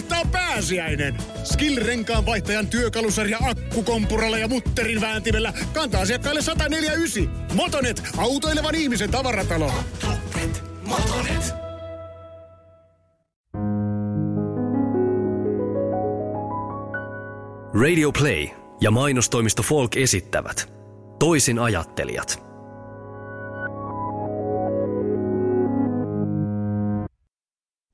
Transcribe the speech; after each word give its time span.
kohtaa 0.00 0.24
pääsiäinen. 0.32 1.16
Skill-renkaan 1.44 2.26
vaihtajan 2.26 2.66
työkalusarja 2.66 3.38
akkukompuralla 3.40 4.38
ja 4.38 4.48
mutterin 4.48 5.00
vääntimellä 5.00 5.52
kantaa 5.72 6.00
asiakkaille 6.00 6.42
149. 6.42 7.54
Motonet, 7.54 8.02
autoilevan 8.16 8.74
ihmisen 8.74 9.10
tavaratalo. 9.10 9.72
Motonet, 10.02 10.62
Motonet. 10.82 11.54
Radio 17.74 18.12
Play 18.12 18.48
ja 18.80 18.90
mainostoimisto 18.90 19.62
Folk 19.62 19.96
esittävät 19.96 20.72
Toisin 21.18 21.58
ajattelijat– 21.58 22.42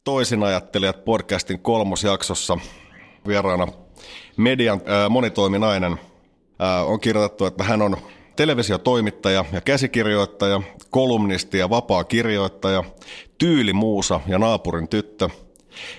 Toisinajattelijat 0.07 1.05
podcastin 1.05 1.59
kolmosjaksossa 1.59 2.59
vieraana 3.27 3.69
median 4.37 4.81
äh, 4.81 5.11
monitoiminainen. 5.11 5.93
Äh, 5.93 6.91
on 6.91 7.01
kirjoitettu, 7.01 7.45
että 7.47 7.65
hän 7.65 7.83
on 7.83 7.97
televisiotoimittaja 8.37 9.45
ja 9.53 9.61
käsikirjoittaja, 9.61 10.61
kolumnisti 10.91 11.59
ja 11.59 11.71
vapaa 11.71 12.05
kirjoittaja, 12.05 12.85
tyylimuusa 13.39 14.21
ja 14.27 14.39
naapurin 14.39 14.89
tyttö, 14.89 15.29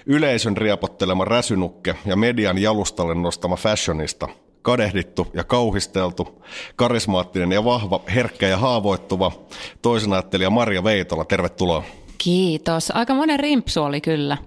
yleisön 0.05 0.58
riapottelema 0.58 1.26
räsynukke 1.26 1.96
ja 2.05 2.16
median 2.16 2.58
jalustalle 2.58 3.16
nostama 3.16 3.55
fashionista, 3.55 4.27
kadehdittu 4.62 5.27
ja 5.34 5.44
kauhisteltu, 5.44 6.44
karismaattinen 6.76 7.52
ja 7.52 7.63
vahva, 7.63 8.02
herkkä 8.16 8.48
ja 8.48 8.58
haavoittuva, 8.58 9.32
toisenajattelija 9.82 10.49
Marja 10.49 10.84
Veitola. 10.84 11.26
Tervetuloa. 11.26 11.84
Kiitos. 12.17 12.91
Aika 12.91 13.13
monen 13.13 13.39
rimpsu 13.39 13.84
oli 13.84 14.02
kyllä. 14.02 14.38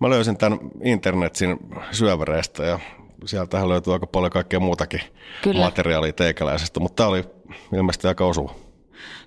Mä 0.00 0.10
löysin 0.10 0.36
tämän 0.36 0.58
internetin 0.82 1.56
syövereistä 1.90 2.64
ja 2.64 2.80
sieltähän 3.24 3.68
löytyy 3.68 3.92
aika 3.92 4.06
paljon 4.06 4.32
kaikkea 4.32 4.60
muutakin 4.60 5.00
kyllä. 5.42 5.64
materiaalia 5.64 6.12
teikäläisestä, 6.12 6.80
mutta 6.80 6.96
tämä 6.96 7.08
oli 7.08 7.24
ilmeisesti 7.74 8.08
aika 8.08 8.26
osuva. 8.26 8.54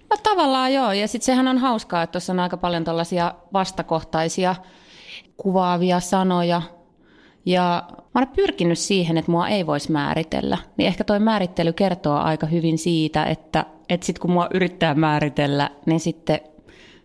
No 0.10 0.18
tavallaan 0.24 0.74
joo, 0.74 0.92
ja 0.92 1.08
sitten 1.08 1.26
sehän 1.26 1.48
on 1.48 1.58
hauskaa, 1.58 2.04
että 2.04 2.12
tuossa 2.12 2.34
on 2.34 2.40
aika 2.40 2.58
paljon 2.58 2.84
tällaisia 2.84 3.34
vastakohtaisia 3.54 4.56
kuvaavia 5.38 6.00
sanoja, 6.00 6.62
ja 7.46 7.84
mä 7.90 8.02
olen 8.16 8.28
pyrkinyt 8.36 8.80
siihen, 8.80 9.18
että 9.18 9.32
mua 9.32 9.48
ei 9.48 9.66
voisi 9.68 9.92
määritellä. 9.92 10.58
Niin 10.78 10.88
ehkä 10.88 11.04
toi 11.04 11.20
määrittely 11.20 11.74
kertoo 11.74 12.18
aika 12.18 12.48
hyvin 12.48 12.78
siitä, 12.78 13.24
että, 13.24 13.66
että 13.90 14.06
sitten 14.06 14.22
kun 14.22 14.32
mua 14.32 14.50
yrittää 14.54 14.96
määritellä, 14.96 15.70
niin 15.86 16.00
sitten, 16.00 16.40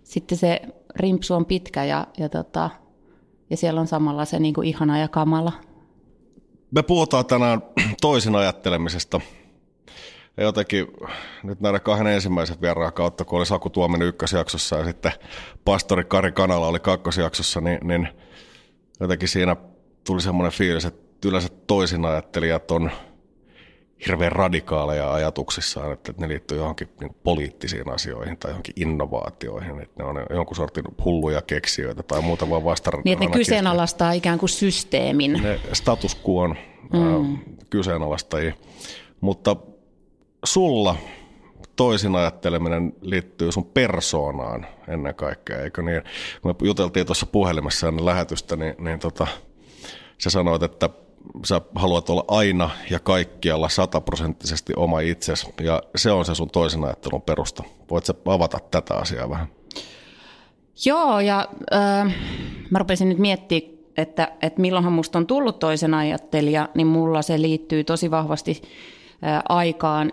sitten 0.03 0.39
se 0.39 0.61
rimpsu 0.97 1.35
on 1.35 1.47
pitkä 1.47 1.85
ja, 1.85 2.07
ja, 2.19 2.29
tota, 2.29 2.71
ja 3.51 3.57
siellä 3.57 3.81
on 3.81 3.87
samalla 3.87 4.25
se 4.25 4.39
niin 4.39 4.55
kuin 4.55 4.69
ihana 4.69 4.99
ja 4.99 5.09
kamala. 5.09 5.53
Me 6.71 6.83
puhutaan 6.83 7.27
tänään 7.27 7.63
toisin 8.01 8.37
ajattelemisesta. 8.37 9.21
Ja 10.37 10.43
jotenkin 10.43 10.87
nyt 11.43 11.61
näiden 11.61 11.81
kahden 11.81 12.07
ensimmäisen 12.07 12.61
vieraan 12.61 12.93
kautta, 12.93 13.25
kun 13.25 13.39
oli 13.39 13.47
Saku 13.47 13.71
Tuominen 13.71 14.09
ykkösjaksossa 14.09 14.77
ja 14.77 14.85
sitten 14.85 15.13
pastori 15.65 16.05
Kari 16.05 16.33
Kanala 16.33 16.67
oli 16.67 16.79
kakkosjaksossa, 16.79 17.61
niin, 17.61 17.79
niin 17.83 18.09
jotenkin 19.01 19.29
siinä 19.29 19.57
tuli 20.07 20.21
semmoinen 20.21 20.53
fiilis, 20.53 20.85
että 20.85 21.29
yleensä 21.29 21.49
toisin 21.67 22.05
ajattelijat 22.05 22.71
on– 22.71 22.91
hirveän 24.07 24.33
radikaaleja 24.33 25.13
ajatuksissaan, 25.13 25.93
että 25.93 26.15
ne 26.19 26.29
liittyy 26.29 26.59
johonkin 26.59 26.89
niin 27.01 27.17
poliittisiin 27.25 27.91
asioihin 27.91 28.37
tai 28.37 28.51
johonkin 28.51 28.75
innovaatioihin, 28.77 29.81
että 29.81 30.03
ne 30.03 30.09
on 30.09 30.27
jonkun 30.31 30.57
sortin 30.57 30.85
hulluja 31.05 31.43
keksijöitä 31.43 32.03
tai 32.03 32.23
muuta 32.23 32.51
vaan 32.51 32.65
vastaan. 32.65 33.03
Niin, 33.05 33.13
että 33.13 33.25
ne 33.25 33.33
kyseenalaistaa 33.33 34.13
ikään 34.13 34.39
kuin 34.39 34.51
systeemin. 34.51 35.33
Ne 35.33 35.61
status 35.73 36.17
quo 36.29 36.49
mm. 36.49 37.39
kyseenalaistajia. 37.71 38.53
Mutta 39.21 39.57
sulla 40.45 40.97
toisin 41.77 42.17
ajatteleminen 42.17 42.93
liittyy 43.01 43.53
sun 43.53 43.65
persoonaan 43.65 44.67
ennen 44.89 45.15
kaikkea, 45.15 45.63
eikö 45.63 45.83
niin? 45.83 46.03
Kun 46.43 46.51
me 46.51 46.67
juteltiin 46.67 47.07
tuossa 47.07 47.27
puhelimessa 47.27 47.89
ennen 47.89 48.07
lähetystä, 48.07 48.57
niin, 48.57 48.75
niin 48.79 48.99
tota, 48.99 49.27
sä 50.19 50.31
sanoit, 50.31 50.63
että 50.63 50.89
sä 51.45 51.61
haluat 51.75 52.11
olla 52.11 52.25
aina 52.29 52.71
ja 52.91 52.99
kaikkialla 52.99 53.69
sataprosenttisesti 53.69 54.73
oma 54.77 55.01
itsesi, 55.01 55.47
ja 55.61 55.83
se 55.97 56.13
on 56.13 56.25
se 56.25 56.35
sun 56.35 56.51
toisen 56.51 56.85
ajattelun 56.85 57.23
perusta. 57.23 57.63
Voit 57.91 58.05
sä 58.05 58.15
avata 58.25 58.59
tätä 58.71 58.95
asiaa 58.95 59.31
vähän? 59.31 59.49
Joo, 60.87 61.21
ja 61.21 61.49
äh, 61.75 62.15
mä 62.71 62.79
rupesin 62.79 63.09
nyt 63.09 63.19
miettimään, 63.19 63.81
että, 63.97 64.33
että 64.43 64.61
milloinhan 64.61 64.93
musta 64.93 65.19
on 65.19 65.27
tullut 65.27 65.59
toisen 65.59 65.95
ajattelija, 65.95 66.69
niin 66.75 66.87
mulla 66.87 67.23
se 67.23 67.43
liittyy 67.43 67.85
tosi 67.85 68.11
vahvasti 68.11 68.63
äh, 69.25 69.43
aikaan, 69.49 70.13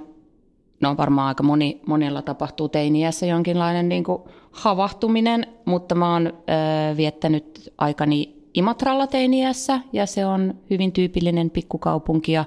no 0.82 0.98
varmaan 0.98 1.28
aika 1.28 1.44
moni, 1.44 1.82
monella 1.86 2.22
tapahtuu 2.22 2.70
teiniässä 2.70 3.26
jonkinlainen 3.26 3.90
niin 3.90 4.04
kuin 4.04 4.22
havahtuminen, 4.52 5.48
mutta 5.66 5.96
mä 5.96 6.14
oon 6.14 6.28
äh, 6.28 6.98
viettänyt 6.98 7.74
aikani 7.78 8.37
Imatralla 8.58 9.08
teiniässä 9.08 9.80
ja 9.94 10.06
se 10.06 10.26
on 10.26 10.54
hyvin 10.70 10.92
tyypillinen 10.92 11.50
pikkukaupunki 11.50 12.32
ja 12.32 12.46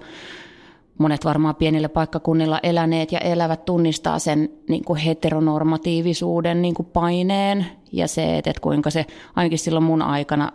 monet 0.98 1.24
varmaan 1.24 1.56
pienillä 1.56 1.88
paikkakunnilla 1.88 2.60
eläneet 2.62 3.12
ja 3.12 3.18
elävät 3.18 3.64
tunnistaa 3.64 4.18
sen 4.18 4.48
niin 4.68 4.84
kuin 4.84 4.98
heteronormatiivisuuden 4.98 6.62
niin 6.62 6.74
kuin 6.74 6.86
paineen 6.86 7.66
ja 7.92 8.08
se, 8.08 8.38
että, 8.38 8.52
kuinka 8.60 8.90
se 8.90 9.06
ainakin 9.36 9.58
silloin 9.58 9.84
mun 9.84 10.02
aikana 10.02 10.52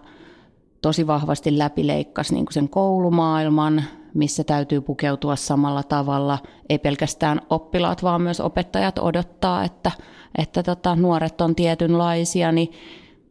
tosi 0.81 1.07
vahvasti 1.07 1.57
läpileikkasi 1.57 2.33
niin 2.33 2.45
kuin 2.45 2.53
sen 2.53 2.69
koulumaailman, 2.69 3.83
missä 4.13 4.43
täytyy 4.43 4.81
pukeutua 4.81 5.35
samalla 5.35 5.83
tavalla. 5.83 6.37
Ei 6.69 6.79
pelkästään 6.79 7.41
oppilaat, 7.49 8.03
vaan 8.03 8.21
myös 8.21 8.39
opettajat 8.39 8.99
odottaa, 8.99 9.63
että, 9.63 9.91
että 10.37 10.63
tota, 10.63 10.95
nuoret 10.95 11.41
on 11.41 11.55
tietynlaisia, 11.55 12.51
niin 12.51 12.71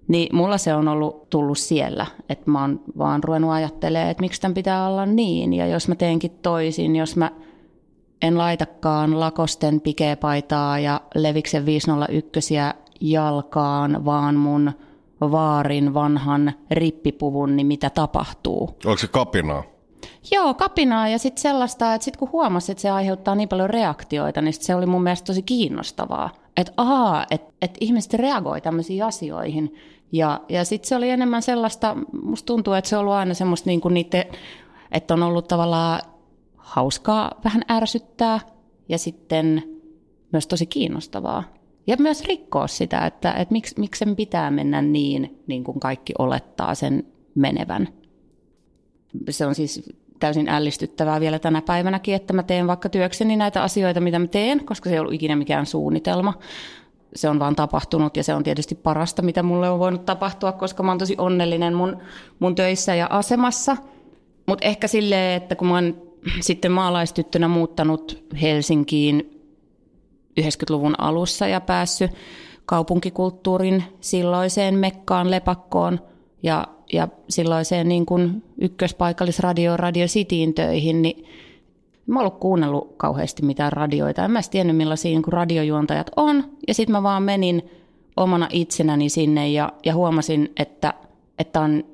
niin 0.08 0.36
mulla 0.36 0.58
se 0.58 0.74
on 0.74 0.88
ollut 0.88 1.30
tullut 1.30 1.58
siellä, 1.58 2.06
että 2.28 2.50
mä 2.50 2.60
oon 2.60 2.80
vaan 2.98 3.24
ruvennut 3.24 3.50
ajattelemaan, 3.50 4.10
että 4.10 4.20
miksi 4.20 4.40
tämän 4.40 4.54
pitää 4.54 4.88
olla 4.88 5.06
niin. 5.06 5.52
Ja 5.52 5.66
jos 5.66 5.88
mä 5.88 5.94
teenkin 5.94 6.30
toisin, 6.30 6.96
jos 6.96 7.16
mä 7.16 7.30
en 8.22 8.38
laitakaan 8.38 9.20
lakosten 9.20 9.80
pikepaitaa 9.80 10.78
ja 10.78 11.00
leviksen 11.14 11.66
501 11.66 12.54
jalkaan, 13.00 14.04
vaan 14.04 14.34
mun 14.34 14.72
vaarin 15.20 15.94
vanhan 15.94 16.52
rippipuvun, 16.70 17.56
niin 17.56 17.66
mitä 17.66 17.90
tapahtuu? 17.90 18.76
Onko 18.84 18.98
se 18.98 19.08
kapinaa? 19.08 19.62
Joo, 20.32 20.54
kapinaa 20.54 21.08
ja 21.08 21.18
sitten 21.18 21.42
sellaista, 21.42 21.94
että 21.94 22.04
sitten 22.04 22.18
kun 22.18 22.32
huomasi, 22.32 22.72
että 22.72 22.82
se 22.82 22.90
aiheuttaa 22.90 23.34
niin 23.34 23.48
paljon 23.48 23.70
reaktioita, 23.70 24.40
niin 24.40 24.54
se 24.54 24.74
oli 24.74 24.86
mun 24.86 25.02
mielestä 25.02 25.26
tosi 25.26 25.42
kiinnostavaa. 25.42 26.30
Että 26.56 26.72
ahaa, 26.76 27.26
että 27.30 27.52
et 27.62 27.76
ihmiset 27.80 28.14
reagoi 28.14 28.60
tämmöisiin 28.60 29.04
asioihin. 29.04 29.74
Ja, 30.14 30.40
ja 30.48 30.64
sitten 30.64 30.88
se 30.88 30.96
oli 30.96 31.10
enemmän 31.10 31.42
sellaista, 31.42 31.96
musta 32.22 32.46
tuntuu, 32.46 32.72
että 32.72 32.90
se 32.90 32.96
on 32.96 33.00
ollut 33.00 33.14
aina 33.14 33.34
semmoista 33.34 33.70
niin 33.70 33.80
kuin 33.80 33.94
niiden, 33.94 34.24
että 34.92 35.14
on 35.14 35.22
ollut 35.22 35.48
tavallaan 35.48 36.00
hauskaa 36.56 37.40
vähän 37.44 37.62
ärsyttää 37.70 38.40
ja 38.88 38.98
sitten 38.98 39.62
myös 40.32 40.46
tosi 40.46 40.66
kiinnostavaa. 40.66 41.44
Ja 41.86 41.96
myös 41.98 42.24
rikkoa 42.24 42.66
sitä, 42.66 43.06
että, 43.06 43.32
että 43.32 43.52
miksi, 43.52 43.74
miksi 43.78 43.98
sen 43.98 44.16
pitää 44.16 44.50
mennä 44.50 44.82
niin, 44.82 45.42
niin 45.46 45.64
kuin 45.64 45.80
kaikki 45.80 46.12
olettaa 46.18 46.74
sen 46.74 47.06
menevän. 47.34 47.88
Se 49.30 49.46
on 49.46 49.54
siis 49.54 49.92
täysin 50.20 50.48
ällistyttävää 50.48 51.20
vielä 51.20 51.38
tänä 51.38 51.62
päivänäkin, 51.62 52.14
että 52.14 52.32
mä 52.32 52.42
teen 52.42 52.66
vaikka 52.66 52.88
työkseni 52.88 53.36
näitä 53.36 53.62
asioita, 53.62 54.00
mitä 54.00 54.18
mä 54.18 54.26
teen, 54.26 54.64
koska 54.64 54.90
se 54.90 54.94
ei 54.94 55.00
ollut 55.00 55.14
ikinä 55.14 55.36
mikään 55.36 55.66
suunnitelma 55.66 56.34
se 57.14 57.28
on 57.28 57.38
vaan 57.38 57.56
tapahtunut 57.56 58.16
ja 58.16 58.24
se 58.24 58.34
on 58.34 58.42
tietysti 58.42 58.74
parasta, 58.74 59.22
mitä 59.22 59.42
mulle 59.42 59.70
on 59.70 59.78
voinut 59.78 60.04
tapahtua, 60.04 60.52
koska 60.52 60.82
mä 60.82 60.90
oon 60.90 60.98
tosi 60.98 61.14
onnellinen 61.18 61.74
mun, 61.74 61.98
mun 62.38 62.54
töissä 62.54 62.94
ja 62.94 63.06
asemassa. 63.10 63.76
Mutta 64.46 64.66
ehkä 64.66 64.88
silleen, 64.88 65.42
että 65.42 65.56
kun 65.56 65.68
mä 65.68 65.74
oon 65.74 66.02
sitten 66.40 66.72
maalaistyttönä 66.72 67.48
muuttanut 67.48 68.24
Helsinkiin 68.42 69.40
90-luvun 70.40 70.94
alussa 71.00 71.46
ja 71.46 71.60
päässyt 71.60 72.10
kaupunkikulttuurin 72.66 73.84
silloiseen 74.00 74.74
mekkaan, 74.74 75.30
lepakkoon 75.30 76.00
ja, 76.42 76.66
ja 76.92 77.08
silloiseen 77.28 77.88
niin 77.88 78.06
kuin 78.06 78.42
ykköspaikallisradio 78.60 79.76
Radio 79.76 80.06
Cityin 80.06 80.54
töihin, 80.54 81.02
niin 81.02 81.24
Mä 82.06 82.18
oon 82.18 82.26
ollut 82.26 82.40
kuunnellut 82.40 82.94
kauheasti 82.96 83.44
mitään 83.44 83.72
radioita. 83.72 84.24
En 84.24 84.30
mä 84.30 84.40
tiennyt 84.50 84.76
millaisia 84.76 85.10
niin 85.10 85.32
radiojuontajat 85.32 86.10
on. 86.16 86.44
Ja 86.68 86.74
sitten 86.74 86.92
mä 86.92 87.02
vaan 87.02 87.22
menin 87.22 87.62
omana 88.16 88.48
itsenäni 88.52 89.08
sinne 89.08 89.48
ja, 89.48 89.72
ja 89.84 89.94
huomasin, 89.94 90.52
että, 90.56 90.94
että 91.38 91.60
on 91.60 91.84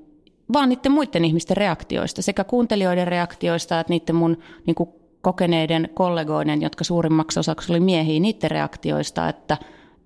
vaan 0.52 0.68
niiden 0.68 0.92
muiden 0.92 1.24
ihmisten 1.24 1.56
reaktioista, 1.56 2.22
sekä 2.22 2.44
kuuntelijoiden 2.44 3.08
reaktioista 3.08 3.80
että 3.80 3.92
niiden 3.92 4.16
mun 4.16 4.38
niin 4.66 4.74
kuin 4.74 4.88
kokeneiden 5.22 5.88
kollegoiden, 5.94 6.62
jotka 6.62 6.84
suurimmaksi 6.84 7.40
osaksi 7.40 7.72
oli 7.72 7.80
miehiä, 7.80 8.20
niiden 8.20 8.50
reaktioista, 8.50 9.28
että, 9.28 9.56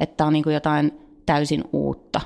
että 0.00 0.26
on 0.26 0.32
niin 0.32 0.42
kuin 0.42 0.54
jotain 0.54 0.92
täysin 1.26 1.64
uutta. 1.72 2.20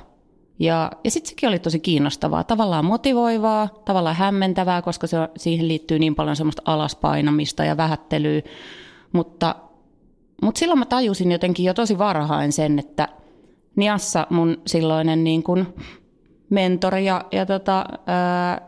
Ja, 0.59 0.91
ja 1.03 1.11
sitten 1.11 1.29
sekin 1.29 1.49
oli 1.49 1.59
tosi 1.59 1.79
kiinnostavaa, 1.79 2.43
tavallaan 2.43 2.85
motivoivaa, 2.85 3.69
tavallaan 3.85 4.15
hämmentävää, 4.15 4.81
koska 4.81 5.07
se, 5.07 5.17
siihen 5.37 5.67
liittyy 5.67 5.99
niin 5.99 6.15
paljon 6.15 6.35
semmoista 6.35 6.61
alaspainamista 6.65 7.65
ja 7.65 7.77
vähättelyä. 7.77 8.41
Mutta, 9.11 9.55
mutta 10.41 10.59
silloin 10.59 10.79
mä 10.79 10.85
tajusin 10.85 11.31
jotenkin 11.31 11.65
jo 11.65 11.73
tosi 11.73 11.97
varhain 11.97 12.51
sen, 12.51 12.79
että 12.79 13.07
Niassa 13.75 14.27
mun 14.29 14.61
silloinen 14.67 15.23
niin 15.23 15.43
kuin 15.43 15.67
mentori 16.49 17.05
ja, 17.05 17.25
ja, 17.31 17.45
tota, 17.45 17.85
ää, 18.05 18.67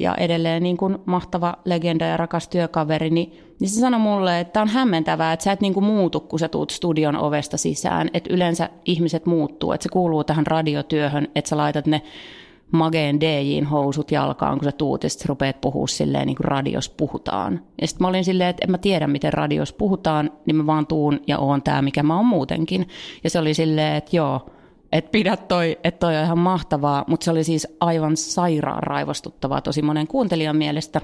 ja 0.00 0.14
edelleen 0.14 0.62
niin 0.62 0.76
kuin 0.76 0.98
mahtava 1.04 1.54
legenda 1.64 2.04
ja 2.04 2.16
rakas 2.16 2.48
työkaveri, 2.48 3.10
niin, 3.10 3.32
niin 3.60 3.68
se 3.68 3.80
sanoi 3.80 4.00
mulle, 4.00 4.40
että 4.40 4.62
on 4.62 4.68
hämmentävää, 4.68 5.32
että 5.32 5.44
sä 5.44 5.52
et 5.52 5.60
niin 5.60 5.74
kuin 5.74 5.84
muutu, 5.84 6.20
kun 6.20 6.38
sä 6.38 6.48
tuut 6.48 6.70
studion 6.70 7.16
ovesta 7.16 7.56
sisään. 7.56 8.10
Että 8.14 8.34
yleensä 8.34 8.68
ihmiset 8.84 9.26
muuttuu, 9.26 9.72
että 9.72 9.82
se 9.82 9.88
kuuluu 9.88 10.24
tähän 10.24 10.46
radiotyöhön, 10.46 11.28
että 11.34 11.48
sä 11.48 11.56
laitat 11.56 11.86
ne 11.86 12.02
mageen 12.72 13.20
DJin 13.20 13.66
housut 13.66 14.10
jalkaan, 14.10 14.58
kun 14.58 14.64
sä 14.64 14.72
tuut 14.72 15.02
ja 15.04 15.10
sitten 15.10 15.28
rupeat 15.28 15.60
puhua 15.60 15.86
silleen, 15.86 16.26
niin 16.26 16.36
kuin 16.36 16.44
radios 16.44 16.88
puhutaan. 16.88 17.60
Ja 17.80 17.86
sitten 17.86 18.04
mä 18.04 18.08
olin 18.08 18.24
silleen, 18.24 18.50
että 18.50 18.64
en 18.64 18.70
mä 18.70 18.78
tiedä, 18.78 19.06
miten 19.06 19.32
radios 19.32 19.72
puhutaan, 19.72 20.30
niin 20.46 20.56
mä 20.56 20.66
vaan 20.66 20.86
tuun 20.86 21.20
ja 21.26 21.38
oon 21.38 21.62
tää, 21.62 21.82
mikä 21.82 22.02
mä 22.02 22.16
oon 22.16 22.26
muutenkin. 22.26 22.88
Ja 23.24 23.30
se 23.30 23.38
oli 23.38 23.54
silleen, 23.54 23.96
että 23.96 24.16
joo, 24.16 24.46
että 24.92 25.10
pidä 25.10 25.36
toi, 25.36 25.78
että 25.84 26.06
toi 26.06 26.16
on 26.16 26.24
ihan 26.24 26.38
mahtavaa, 26.38 27.04
mutta 27.06 27.24
se 27.24 27.30
oli 27.30 27.44
siis 27.44 27.68
aivan 27.80 28.16
sairaan 28.16 28.82
raivostuttavaa 28.82 29.60
tosi 29.60 29.82
monen 29.82 30.06
kuuntelijan 30.06 30.56
mielestä. 30.56 31.00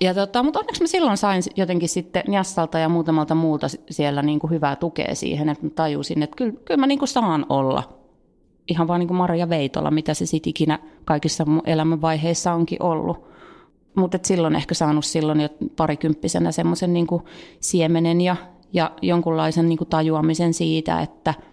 Ja 0.00 0.14
tota, 0.14 0.42
mutta 0.42 0.58
onneksi 0.58 0.82
mä 0.82 0.86
silloin 0.86 1.16
sain 1.16 1.42
jotenkin 1.56 1.88
sitten 1.88 2.22
Jassalta 2.32 2.78
ja 2.78 2.88
muutamalta 2.88 3.34
muulta 3.34 3.66
siellä 3.90 4.22
niin 4.22 4.38
kuin 4.38 4.50
hyvää 4.50 4.76
tukea 4.76 5.14
siihen, 5.14 5.48
että 5.48 5.66
mä 5.66 5.70
tajusin, 5.70 6.22
että 6.22 6.36
kyllä, 6.36 6.52
kyllä 6.64 6.80
mä 6.80 6.86
niin 6.86 6.98
kuin 6.98 7.08
saan 7.08 7.46
olla 7.48 7.82
ihan 8.68 8.88
vaan 8.88 9.00
niin 9.00 9.08
kuin 9.08 9.18
Maria 9.18 9.48
Veitola, 9.48 9.90
mitä 9.90 10.14
se 10.14 10.26
sitten 10.26 10.50
ikinä 10.50 10.78
kaikissa 11.04 11.44
mun 11.44 11.62
elämänvaiheissa 11.64 12.52
onkin 12.52 12.82
ollut. 12.82 13.30
Mutta 13.94 14.18
silloin 14.22 14.56
ehkä 14.56 14.74
saanut 14.74 15.04
silloin 15.04 15.40
jo 15.40 15.48
parikymppisenä 15.76 16.52
semmoisen 16.52 16.92
niin 16.92 17.06
siemenen 17.60 18.20
ja, 18.20 18.36
ja 18.72 18.90
jonkunlaisen 19.02 19.68
niin 19.68 19.78
kuin 19.78 19.88
tajuamisen 19.88 20.54
siitä, 20.54 21.00
että– 21.00 21.34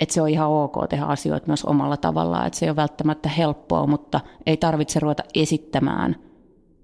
että 0.00 0.14
se 0.14 0.22
on 0.22 0.28
ihan 0.28 0.48
ok 0.48 0.74
tehdä 0.90 1.04
asioita 1.04 1.46
myös 1.46 1.64
omalla 1.64 1.96
tavallaan, 1.96 2.46
että 2.46 2.58
se 2.58 2.66
ei 2.66 2.70
ole 2.70 2.76
välttämättä 2.76 3.28
helppoa, 3.28 3.86
mutta 3.86 4.20
ei 4.46 4.56
tarvitse 4.56 5.00
ruveta 5.00 5.22
esittämään 5.34 6.16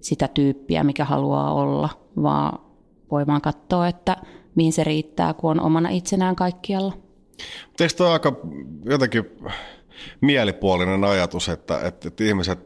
sitä 0.01 0.27
tyyppiä, 0.27 0.83
mikä 0.83 1.05
haluaa 1.05 1.53
olla, 1.53 1.89
vaan 2.21 2.59
voi 3.11 3.27
vaan 3.27 3.41
katsoa, 3.41 3.87
että 3.87 4.17
mihin 4.55 4.73
se 4.73 4.83
riittää, 4.83 5.33
kun 5.33 5.51
on 5.51 5.59
omana 5.59 5.89
itsenään 5.89 6.35
kaikkialla. 6.35 6.93
Eikö 7.79 7.93
tuo 7.97 8.07
aika 8.07 8.33
jotenkin 8.85 9.25
mielipuolinen 10.21 11.03
ajatus, 11.03 11.49
että, 11.49 11.79
että, 11.81 12.07
että 12.07 12.23
ihmiset 12.23 12.59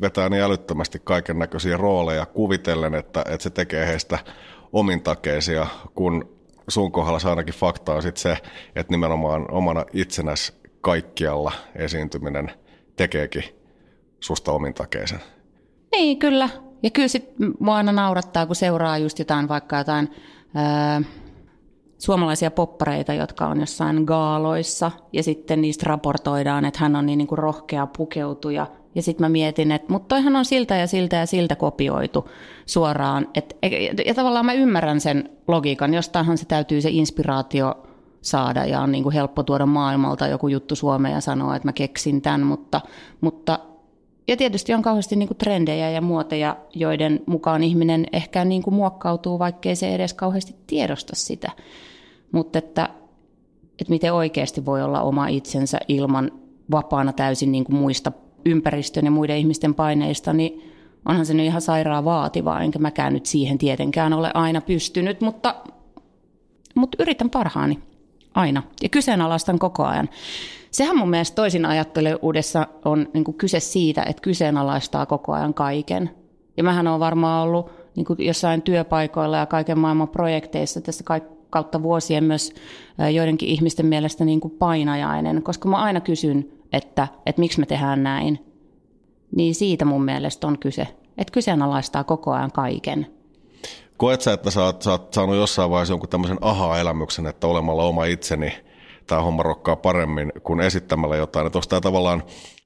vetää 0.00 0.28
niin 0.28 0.42
älyttömästi 0.42 1.00
kaiken 1.04 1.38
näköisiä 1.38 1.76
rooleja 1.76 2.26
kuvitellen, 2.26 2.94
että, 2.94 3.20
että 3.20 3.42
se 3.42 3.50
tekee 3.50 3.86
heistä 3.86 4.18
omintakeisia, 4.72 5.66
kun 5.94 6.37
sun 6.68 6.92
kohdalla 6.92 7.30
ainakin 7.30 7.54
fakta 7.54 7.94
on 7.94 8.02
sit 8.02 8.16
se, 8.16 8.36
että 8.76 8.92
nimenomaan 8.92 9.50
omana 9.50 9.84
itsenäs 9.92 10.52
kaikkialla 10.80 11.52
esiintyminen 11.74 12.50
tekeekin 12.96 13.44
susta 14.20 14.52
omintakeisen. 14.52 15.20
Niin, 15.92 16.18
kyllä. 16.18 16.48
Ja 16.82 16.90
kyllä 16.90 17.08
sit 17.08 17.24
mua 17.60 17.76
aina 17.76 17.92
naurattaa, 17.92 18.46
kun 18.46 18.56
seuraa 18.56 18.98
just 18.98 19.18
jotain 19.18 19.48
vaikka 19.48 19.78
jotain 19.78 20.08
ää, 20.54 21.02
suomalaisia 21.98 22.50
poppareita, 22.50 23.14
jotka 23.14 23.46
on 23.46 23.60
jossain 23.60 24.04
gaaloissa 24.04 24.90
ja 25.12 25.22
sitten 25.22 25.60
niistä 25.60 25.86
raportoidaan, 25.86 26.64
että 26.64 26.80
hän 26.80 26.96
on 26.96 27.06
niin, 27.06 27.18
niin 27.18 27.28
kuin 27.28 27.38
rohkea 27.38 27.86
pukeutuja 27.86 28.66
ja 28.98 29.02
sitten 29.02 29.24
mä 29.24 29.28
mietin, 29.28 29.72
että 29.72 29.92
mutta 29.92 30.14
toihan 30.14 30.36
on 30.36 30.44
siltä 30.44 30.76
ja 30.76 30.86
siltä 30.86 31.16
ja 31.16 31.26
siltä 31.26 31.56
kopioitu 31.56 32.28
suoraan. 32.66 33.28
Et, 33.34 33.56
ja 34.06 34.14
tavallaan 34.14 34.46
mä 34.46 34.52
ymmärrän 34.52 35.00
sen 35.00 35.30
logiikan, 35.48 35.94
jostainhan 35.94 36.38
se 36.38 36.46
täytyy 36.46 36.80
se 36.80 36.90
inspiraatio 36.90 37.74
saada 38.22 38.64
ja 38.64 38.80
on 38.80 38.92
niin 38.92 39.02
kuin 39.02 39.12
helppo 39.12 39.42
tuoda 39.42 39.66
maailmalta 39.66 40.26
joku 40.26 40.48
juttu 40.48 40.76
Suomeen 40.76 41.14
ja 41.14 41.20
sanoa, 41.20 41.56
että 41.56 41.68
mä 41.68 41.72
keksin 41.72 42.22
tämän, 42.22 42.42
mutta, 42.42 42.80
mutta 43.20 43.58
ja 44.28 44.36
tietysti 44.36 44.74
on 44.74 44.82
kauheasti 44.82 45.16
niin 45.16 45.28
kuin 45.28 45.38
trendejä 45.38 45.90
ja 45.90 46.00
muoteja, 46.00 46.56
joiden 46.74 47.20
mukaan 47.26 47.62
ihminen 47.62 48.06
ehkä 48.12 48.44
niin 48.44 48.62
kuin 48.62 48.74
muokkautuu, 48.74 49.38
vaikkei 49.38 49.76
se 49.76 49.94
edes 49.94 50.14
kauheasti 50.14 50.54
tiedosta 50.66 51.16
sitä. 51.16 51.50
Mutta 52.32 52.58
että, 52.58 52.88
että 53.78 53.90
miten 53.90 54.12
oikeasti 54.12 54.64
voi 54.64 54.82
olla 54.82 55.02
oma 55.02 55.28
itsensä 55.28 55.78
ilman 55.88 56.32
vapaana 56.70 57.12
täysin 57.12 57.52
niin 57.52 57.64
kuin 57.64 57.76
muista 57.76 58.12
ympäristön 58.50 59.04
ja 59.04 59.10
muiden 59.10 59.36
ihmisten 59.36 59.74
paineista, 59.74 60.32
niin 60.32 60.72
onhan 61.08 61.26
se 61.26 61.34
nyt 61.34 61.46
ihan 61.46 61.60
sairaan 61.60 62.04
vaativaa, 62.04 62.62
enkä 62.62 62.78
mäkään 62.78 63.12
nyt 63.12 63.26
siihen 63.26 63.58
tietenkään 63.58 64.12
ole 64.12 64.30
aina 64.34 64.60
pystynyt, 64.60 65.20
mutta, 65.20 65.54
mutta 66.74 67.02
yritän 67.02 67.30
parhaani 67.30 67.78
aina 68.34 68.62
ja 68.82 68.88
kyseenalaistan 68.88 69.58
koko 69.58 69.84
ajan. 69.84 70.08
Sehän 70.70 70.96
mun 70.98 71.10
mielestä 71.10 71.34
toisin 71.34 71.66
ajattelevuudessa 71.66 72.66
on 72.84 73.08
niin 73.14 73.34
kyse 73.34 73.60
siitä, 73.60 74.02
että 74.02 74.22
kyseenalaistaa 74.22 75.06
koko 75.06 75.32
ajan 75.32 75.54
kaiken. 75.54 76.10
Ja 76.56 76.64
mähän 76.64 76.86
on 76.86 77.00
varmaan 77.00 77.48
ollut 77.48 77.70
niin 77.96 78.06
jossain 78.26 78.62
työpaikoilla 78.62 79.36
ja 79.36 79.46
kaiken 79.46 79.78
maailman 79.78 80.08
projekteissa 80.08 80.80
tässä 80.80 81.04
kautta 81.50 81.82
vuosien 81.82 82.24
myös 82.24 82.54
joidenkin 83.14 83.48
ihmisten 83.48 83.86
mielestä 83.86 84.24
niin 84.24 84.40
kuin 84.40 84.54
painajainen, 84.58 85.42
koska 85.42 85.68
mä 85.68 85.76
aina 85.76 86.00
kysyn 86.00 86.48
että, 86.72 87.08
että 87.26 87.40
miksi 87.40 87.60
me 87.60 87.66
tehdään 87.66 88.02
näin, 88.02 88.38
niin 89.36 89.54
siitä 89.54 89.84
mun 89.84 90.04
mielestä 90.04 90.46
on 90.46 90.58
kyse. 90.58 90.88
Että 91.18 91.32
kyseenalaistaa 91.32 92.04
koko 92.04 92.32
ajan 92.32 92.52
kaiken. 92.52 93.06
Koet 93.96 94.20
sä, 94.20 94.32
että 94.32 94.50
sä 94.50 94.64
oot, 94.64 94.82
sä 94.82 94.90
oot 94.90 95.12
saanut 95.12 95.36
jossain 95.36 95.70
vaiheessa 95.70 95.92
jonkun 95.92 96.08
tämmöisen 96.08 96.38
aha-elämyksen, 96.40 97.26
että 97.26 97.46
olemalla 97.46 97.84
oma 97.84 98.04
itseni 98.04 98.52
tämä 99.06 99.22
homma 99.22 99.42
rokkaa 99.42 99.76
paremmin 99.76 100.32
kuin 100.42 100.60
esittämällä 100.60 101.16
jotain. 101.16 101.46
Että 101.46 101.58
onko 101.58 101.66
tämä 101.68 101.80
tavallaan, 101.80 102.22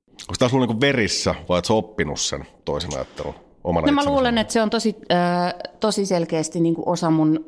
onko 0.08 0.34
tämä 0.38 0.49
sulla 0.49 0.66
niin 0.66 0.81
verissä 0.81 1.34
vai 1.49 1.56
oletko 1.56 1.78
oppinut 1.78 2.20
sen 2.20 2.46
toisen 2.64 2.94
ajattelun 2.94 3.34
omana 3.64 3.87
no, 3.87 3.93
mä 3.93 4.04
luulen, 4.04 4.38
että 4.38 4.52
se 4.52 4.62
on 4.62 4.70
tosi, 4.70 4.96
äh, 5.12 5.54
tosi 5.81 6.06
selkeästi 6.06 6.60
niin 6.60 6.75
kuin 6.75 6.88
osa 6.88 7.10
mun 7.10 7.44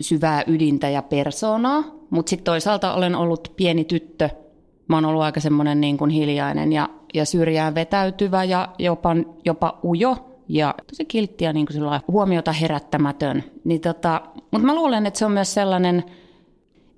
syvää 0.00 0.44
ydintä 0.46 0.88
ja 0.88 1.02
persoonaa, 1.02 1.84
mutta 2.10 2.30
sitten 2.30 2.44
toisaalta 2.44 2.94
olen 2.94 3.14
ollut 3.14 3.52
pieni 3.56 3.84
tyttö– 3.84 4.30
mä 4.90 4.96
oon 4.96 5.04
ollut 5.04 5.22
aika 5.22 5.40
semmoinen 5.40 5.80
niin 5.80 5.96
kuin 5.96 6.10
hiljainen 6.10 6.72
ja, 6.72 6.88
ja 7.14 7.24
syrjään 7.24 7.74
vetäytyvä 7.74 8.44
ja 8.44 8.68
jopa, 8.78 9.16
jopa 9.44 9.78
ujo 9.84 10.16
ja 10.48 10.74
tosi 10.86 11.04
kiltti 11.04 11.44
ja 11.44 11.52
niin 11.52 11.66
kuin 11.66 12.00
huomiota 12.08 12.52
herättämätön. 12.52 13.44
Niin 13.64 13.80
tota, 13.80 14.20
mutta 14.50 14.66
mä 14.66 14.74
luulen, 14.74 15.06
että 15.06 15.18
se 15.18 15.24
on 15.24 15.32
myös 15.32 15.54
sellainen, 15.54 16.04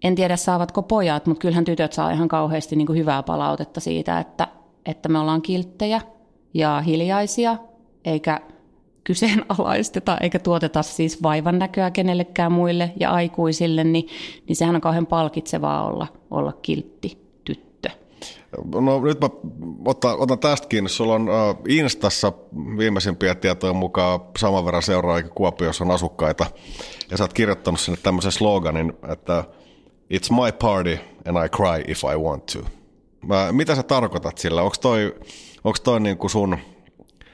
en 0.04 0.14
tiedä 0.14 0.36
saavatko 0.36 0.82
pojat, 0.82 1.26
mutta 1.26 1.40
kyllähän 1.40 1.64
tytöt 1.64 1.92
saa 1.92 2.10
ihan 2.10 2.28
kauheasti 2.28 2.76
niin 2.76 2.86
kuin 2.86 2.98
hyvää 2.98 3.22
palautetta 3.22 3.80
siitä, 3.80 4.20
että, 4.20 4.48
että 4.86 5.08
me 5.08 5.18
ollaan 5.18 5.42
kilttejä 5.42 6.00
ja 6.54 6.80
hiljaisia, 6.80 7.56
eikä 8.04 8.40
kyseenalaisteta 9.04 10.18
eikä 10.20 10.38
tuoteta 10.38 10.82
siis 10.82 11.22
vaivan 11.22 11.58
näköä 11.58 11.90
kenellekään 11.90 12.52
muille 12.52 12.92
ja 13.00 13.10
aikuisille, 13.10 13.84
niin, 13.84 14.08
niin 14.48 14.56
sehän 14.56 14.74
on 14.74 14.80
kauhean 14.80 15.06
palkitsevaa 15.06 15.86
olla, 15.86 16.06
olla 16.30 16.52
kiltti. 16.52 17.21
No 18.74 19.00
nyt 19.00 19.20
mä 19.20 19.28
otan, 19.84 20.18
otan 20.18 20.38
tästä 20.38 20.68
kiinni. 20.68 20.90
Sulla 20.90 21.14
on 21.14 21.28
uh, 21.28 21.56
Instassa 21.68 22.32
viimeisimpiä 22.78 23.34
tietoja 23.34 23.72
mukaan 23.72 24.20
saman 24.38 24.64
verran 24.64 24.82
seuraajia 24.82 25.28
Kuopiossa 25.28 25.84
on 25.84 25.90
asukkaita. 25.90 26.46
Ja 27.10 27.16
sä 27.16 27.24
oot 27.24 27.32
kirjoittanut 27.32 27.80
sinne 27.80 27.98
tämmöisen 28.02 28.32
sloganin, 28.32 28.92
että 29.12 29.44
It's 30.14 30.30
my 30.30 30.52
party 30.60 30.98
and 31.26 31.44
I 31.44 31.48
cry 31.48 31.84
if 31.88 32.02
I 32.14 32.16
want 32.16 32.46
to. 32.46 32.58
Mä, 33.26 33.52
mitä 33.52 33.74
sä 33.74 33.82
tarkoitat 33.82 34.38
sillä? 34.38 34.62
Onko 34.62 34.76
toi, 34.80 35.14
onks 35.64 35.80
toi 35.80 36.00
niinku 36.00 36.28
sun, 36.28 36.56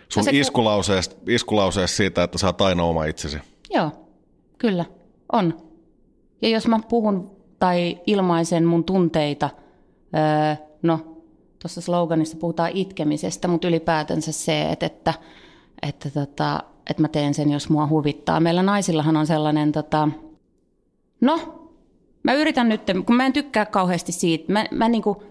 sun 0.08 0.24
no 0.24 0.30
iskulauseesta, 0.34 1.16
iskulauseesta 1.28 1.96
siitä, 1.96 2.22
että 2.22 2.38
sä 2.38 2.46
oot 2.46 2.60
aina 2.60 2.84
oma 2.84 3.04
itsesi? 3.04 3.38
Joo, 3.70 3.90
kyllä, 4.58 4.84
on. 5.32 5.54
Ja 6.42 6.48
jos 6.48 6.68
mä 6.68 6.80
puhun 6.88 7.36
tai 7.58 8.00
ilmaisen 8.06 8.64
mun 8.64 8.84
tunteita, 8.84 9.50
öö, 10.14 10.67
no 10.82 11.00
tuossa 11.62 11.80
sloganissa 11.80 12.36
puhutaan 12.36 12.70
itkemisestä, 12.74 13.48
mutta 13.48 13.68
ylipäätänsä 13.68 14.32
se, 14.32 14.62
että, 14.62 14.86
että, 14.86 15.14
että, 15.82 16.10
tota, 16.10 16.62
että 16.90 17.02
mä 17.02 17.08
teen 17.08 17.34
sen, 17.34 17.50
jos 17.50 17.70
mua 17.70 17.86
huvittaa. 17.86 18.40
Meillä 18.40 18.62
naisillahan 18.62 19.16
on 19.16 19.26
sellainen, 19.26 19.72
tota, 19.72 20.08
no, 21.20 21.40
mä 22.22 22.34
yritän 22.34 22.68
nyt, 22.68 22.82
kun 23.06 23.16
mä 23.16 23.26
en 23.26 23.32
tykkää 23.32 23.66
kauheasti 23.66 24.12
siitä, 24.12 24.52
mä, 24.52 24.64
mä 24.70 24.88
niinku, 24.88 25.22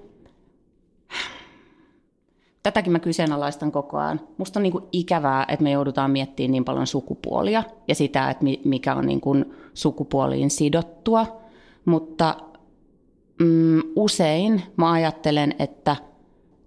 tätäkin 2.64 2.92
mä 2.92 3.00
kyseenalaistan 3.00 3.72
koko 3.72 3.98
ajan. 3.98 4.22
Musta 4.38 4.60
on 4.60 4.64
niinku 4.64 4.90
ikävää, 4.92 5.46
että 5.48 5.64
me 5.64 5.72
joudutaan 5.72 6.12
miettimään 6.12 6.52
niin 6.52 6.66
paljon 6.66 6.88
sukupuolia 6.88 7.64
ja 7.88 7.96
sitä, 7.96 8.30
että 8.30 8.46
mikä 8.66 8.96
on 8.96 9.06
niinku 9.06 9.36
sukupuoliin 9.74 10.50
sidottua, 10.50 11.26
mutta 11.86 12.36
mm, 13.40 13.82
usein 13.96 14.62
mä 14.78 14.92
ajattelen, 14.92 15.56
että 15.60 15.96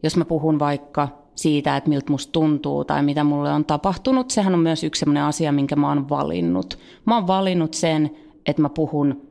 jos 0.03 0.17
mä 0.17 0.25
puhun 0.25 0.59
vaikka 0.59 1.09
siitä, 1.35 1.77
että 1.77 1.91
miltä 1.91 2.13
musta 2.13 2.33
tuntuu 2.33 2.85
tai 2.85 3.03
mitä 3.03 3.25
mulle 3.25 3.53
on 3.53 3.65
tapahtunut, 3.65 4.31
sehän 4.31 4.55
on 4.55 4.61
myös 4.61 4.85
yksi 4.85 5.01
sellainen 5.01 5.23
asia, 5.23 5.53
minkä 5.53 5.77
mä 5.77 5.89
oon 5.89 6.09
valinnut. 6.09 6.79
Mä 7.05 7.15
oon 7.15 7.27
valinnut 7.27 7.75
sen, 7.75 8.11
että 8.47 8.63
mä 8.63 8.69
puhun 8.69 9.23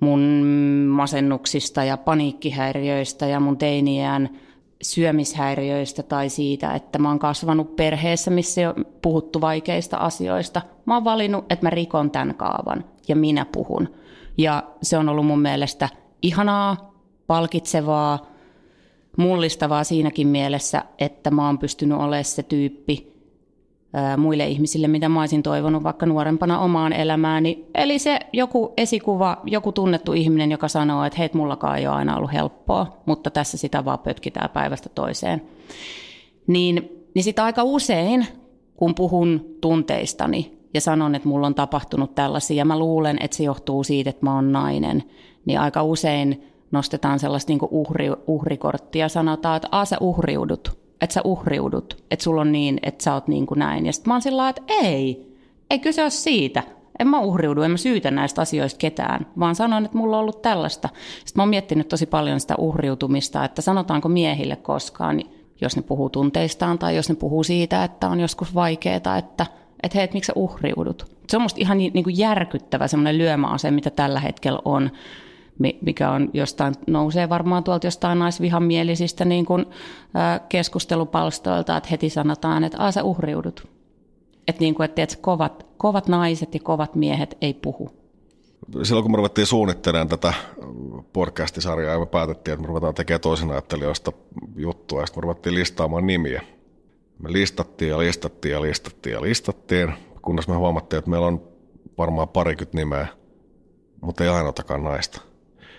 mun 0.00 0.20
masennuksista 0.88 1.84
ja 1.84 1.96
paniikkihäiriöistä 1.96 3.26
ja 3.26 3.40
mun 3.40 3.58
teiniään 3.58 4.30
syömishäiriöistä 4.82 6.02
tai 6.02 6.28
siitä, 6.28 6.74
että 6.74 6.98
mä 6.98 7.08
oon 7.08 7.18
kasvanut 7.18 7.76
perheessä, 7.76 8.30
missä 8.30 8.70
on 8.76 8.86
puhuttu 9.02 9.40
vaikeista 9.40 9.96
asioista. 9.96 10.62
Mä 10.86 10.94
oon 10.94 11.04
valinnut, 11.04 11.44
että 11.52 11.66
mä 11.66 11.70
rikon 11.70 12.10
tämän 12.10 12.34
kaavan 12.34 12.84
ja 13.08 13.16
minä 13.16 13.46
puhun. 13.52 13.88
Ja 14.38 14.62
se 14.82 14.98
on 14.98 15.08
ollut 15.08 15.26
mun 15.26 15.40
mielestä 15.40 15.88
ihanaa, 16.24 16.94
palkitsevaa, 17.26 18.26
mullistavaa 19.16 19.84
siinäkin 19.84 20.28
mielessä, 20.28 20.84
että 20.98 21.30
mä 21.30 21.46
oon 21.46 21.58
pystynyt 21.58 21.98
olemaan 21.98 22.24
se 22.24 22.42
tyyppi 22.42 23.14
muille 24.16 24.46
ihmisille, 24.46 24.88
mitä 24.88 25.08
mä 25.08 25.20
olisin 25.20 25.42
toivonut 25.42 25.82
vaikka 25.82 26.06
nuorempana 26.06 26.58
omaan 26.58 26.92
elämääni. 26.92 27.64
Eli 27.74 27.98
se 27.98 28.18
joku 28.32 28.72
esikuva, 28.76 29.40
joku 29.44 29.72
tunnettu 29.72 30.12
ihminen, 30.12 30.50
joka 30.50 30.68
sanoo, 30.68 31.04
että 31.04 31.18
hei, 31.18 31.30
mullakaan 31.34 31.78
ei 31.78 31.86
ole 31.86 31.96
aina 31.96 32.16
ollut 32.16 32.32
helppoa, 32.32 33.02
mutta 33.06 33.30
tässä 33.30 33.58
sitä 33.58 33.84
vaan 33.84 33.98
pötkitään 33.98 34.50
päivästä 34.50 34.88
toiseen. 34.88 35.42
Niin, 36.46 37.06
niin 37.14 37.24
sitä 37.24 37.44
aika 37.44 37.62
usein, 37.62 38.26
kun 38.76 38.94
puhun 38.94 39.56
tunteistani 39.60 40.58
ja 40.74 40.80
sanon, 40.80 41.14
että 41.14 41.28
mulla 41.28 41.46
on 41.46 41.54
tapahtunut 41.54 42.14
tällaisia, 42.14 42.56
ja 42.56 42.64
mä 42.64 42.78
luulen, 42.78 43.18
että 43.20 43.36
se 43.36 43.44
johtuu 43.44 43.84
siitä, 43.84 44.10
että 44.10 44.26
mä 44.26 44.34
oon 44.34 44.52
nainen, 44.52 45.02
niin 45.46 45.60
aika 45.60 45.82
usein 45.82 46.42
nostetaan 46.70 47.18
sellaista 47.18 47.52
niin 47.52 47.60
uhri, 47.70 48.10
uhrikorttia. 48.26 49.04
Ja 49.04 49.08
sanotaan, 49.08 49.56
että 49.56 49.68
a 49.70 49.84
sä 49.84 49.96
uhriudut, 50.00 50.78
että 51.00 51.14
sä 51.14 51.20
uhriudut, 51.24 52.04
että 52.10 52.22
sulla 52.22 52.40
on 52.40 52.52
niin, 52.52 52.78
että 52.82 53.04
sä 53.04 53.14
oot 53.14 53.28
niin 53.28 53.46
kuin 53.46 53.58
näin. 53.58 53.86
Ja 53.86 53.92
sitten 53.92 54.10
mä 54.10 54.14
oon 54.14 54.22
sillä 54.22 54.48
että 54.48 54.62
ei, 54.68 55.34
ei 55.70 55.78
kyse 55.78 56.02
ole 56.02 56.10
siitä. 56.10 56.62
En 56.98 57.08
mä 57.08 57.20
uhriudu, 57.20 57.62
en 57.62 57.70
mä 57.70 57.76
syytä 57.76 58.10
näistä 58.10 58.42
asioista 58.42 58.78
ketään, 58.78 59.26
vaan 59.38 59.54
sanon, 59.54 59.84
että 59.84 59.98
mulla 59.98 60.16
on 60.16 60.20
ollut 60.20 60.42
tällaista. 60.42 60.88
Sitten 60.94 61.32
mä 61.36 61.42
oon 61.42 61.48
miettinyt 61.48 61.88
tosi 61.88 62.06
paljon 62.06 62.40
sitä 62.40 62.54
uhriutumista, 62.58 63.44
että 63.44 63.62
sanotaanko 63.62 64.08
miehille 64.08 64.56
koskaan, 64.56 65.22
jos 65.60 65.76
ne 65.76 65.82
puhuu 65.82 66.10
tunteistaan 66.10 66.78
tai 66.78 66.96
jos 66.96 67.08
ne 67.08 67.14
puhuu 67.14 67.44
siitä, 67.44 67.84
että 67.84 68.08
on 68.08 68.20
joskus 68.20 68.54
vaikeaa, 68.54 69.16
että, 69.18 69.46
että 69.84 69.98
hei, 69.98 70.04
että 70.04 70.14
miksi 70.14 70.26
sä 70.26 70.32
uhriudut. 70.36 71.06
Se 71.28 71.36
on 71.36 71.42
musta 71.42 71.60
ihan 71.60 71.78
niin, 71.78 72.04
kuin 72.04 72.18
järkyttävä 72.18 72.88
semmoinen 72.88 73.18
lyömäase, 73.18 73.70
mitä 73.70 73.90
tällä 73.90 74.20
hetkellä 74.20 74.58
on 74.64 74.90
mikä 75.80 76.10
on 76.10 76.30
jostain, 76.32 76.74
nousee 76.86 77.28
varmaan 77.28 77.64
tuolta 77.64 77.86
jostain 77.86 78.18
naisvihamielisistä 78.18 79.24
niin 79.24 79.46
kuin, 79.46 79.66
ää, 80.14 80.40
keskustelupalstoilta, 80.48 81.76
että 81.76 81.88
heti 81.90 82.10
sanotaan, 82.10 82.64
että 82.64 82.90
sä 82.90 83.02
uhriudut. 83.02 83.68
Että 84.48 84.60
niin 84.60 84.74
kuin, 84.74 84.84
että 84.84 85.16
kovat, 85.20 85.66
kovat 85.76 86.08
naiset 86.08 86.54
ja 86.54 86.60
kovat 86.60 86.94
miehet 86.94 87.36
ei 87.40 87.54
puhu. 87.54 87.90
Silloin 88.82 89.02
kun 89.02 89.12
me 89.12 89.16
ruvettiin 89.16 89.46
suunnittelemaan 89.46 90.08
tätä 90.08 90.34
podcastisarjaa 91.12 91.92
ja 91.92 91.98
me 91.98 92.06
päätettiin, 92.06 92.52
että 92.52 92.62
me 92.62 92.68
ruvetaan 92.68 92.94
tekemään 92.94 93.20
toisen 93.20 93.50
ajattelijoista 93.50 94.12
juttua 94.56 95.00
ja 95.00 95.06
sitten 95.06 95.20
me 95.20 95.22
ruvettiin 95.22 95.54
listaamaan 95.54 96.06
nimiä. 96.06 96.42
Me 97.18 97.32
listattiin 97.32 97.90
ja 97.90 97.98
listattiin 97.98 98.52
ja 98.52 98.62
listattiin 98.62 99.12
ja 99.12 99.22
listattiin, 99.22 99.92
kunnes 100.22 100.48
me 100.48 100.54
huomattiin, 100.54 100.98
että 100.98 101.10
meillä 101.10 101.26
on 101.26 101.48
varmaan 101.98 102.28
parikymmentä 102.28 102.76
nimeä, 102.76 103.06
mutta 104.00 104.24
ei 104.24 104.30
ainoatakaan 104.30 104.84
naista. 104.84 105.20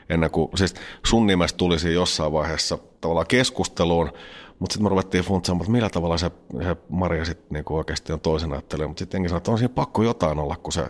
Ennen 0.10 0.32
kuin, 0.32 0.50
siis 0.56 0.75
sun 1.06 1.27
nimestä 1.27 1.58
tulisi 1.58 1.94
jossain 1.94 2.32
vaiheessa 2.32 2.77
tavallaan 3.01 3.27
keskusteluun, 3.27 4.12
mutta 4.60 4.74
sitten 4.74 4.84
me 4.84 4.89
ruvettiin 4.89 5.24
funtsaamaan, 5.24 5.63
että 5.63 5.72
millä 5.72 5.89
tavalla 5.89 6.18
se, 6.18 6.32
se 6.63 6.75
Maria 6.89 7.25
sitten 7.25 7.48
niinku 7.50 7.75
oikeasti 7.75 8.13
on 8.13 8.20
toisen 8.20 8.51
ajattelija, 8.51 8.88
mutta 8.88 9.00
sitten 9.00 9.30
sanoi, 9.30 9.38
että 9.38 9.51
on 9.51 9.58
siinä 9.58 9.74
pakko 9.74 10.04
jotain 10.04 10.39
olla, 10.39 10.56
kun 10.56 10.74
se 10.74 10.89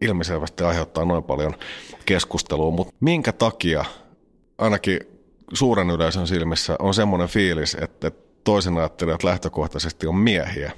ilmiselvästi 0.00 0.64
aiheuttaa 0.64 1.04
noin 1.04 1.24
paljon 1.24 1.54
keskustelua, 2.06 2.70
mutta 2.70 2.94
minkä 3.00 3.32
takia 3.32 3.84
ainakin 4.58 5.00
suuren 5.52 5.90
yleisön 5.90 6.26
silmissä 6.26 6.76
on 6.78 6.94
semmoinen 6.94 7.28
fiilis, 7.28 7.76
että 7.80 8.12
toisen 8.44 8.78
ajattelijat 8.78 9.24
lähtökohtaisesti 9.24 10.06
on 10.06 10.16
miehiä 10.16 10.72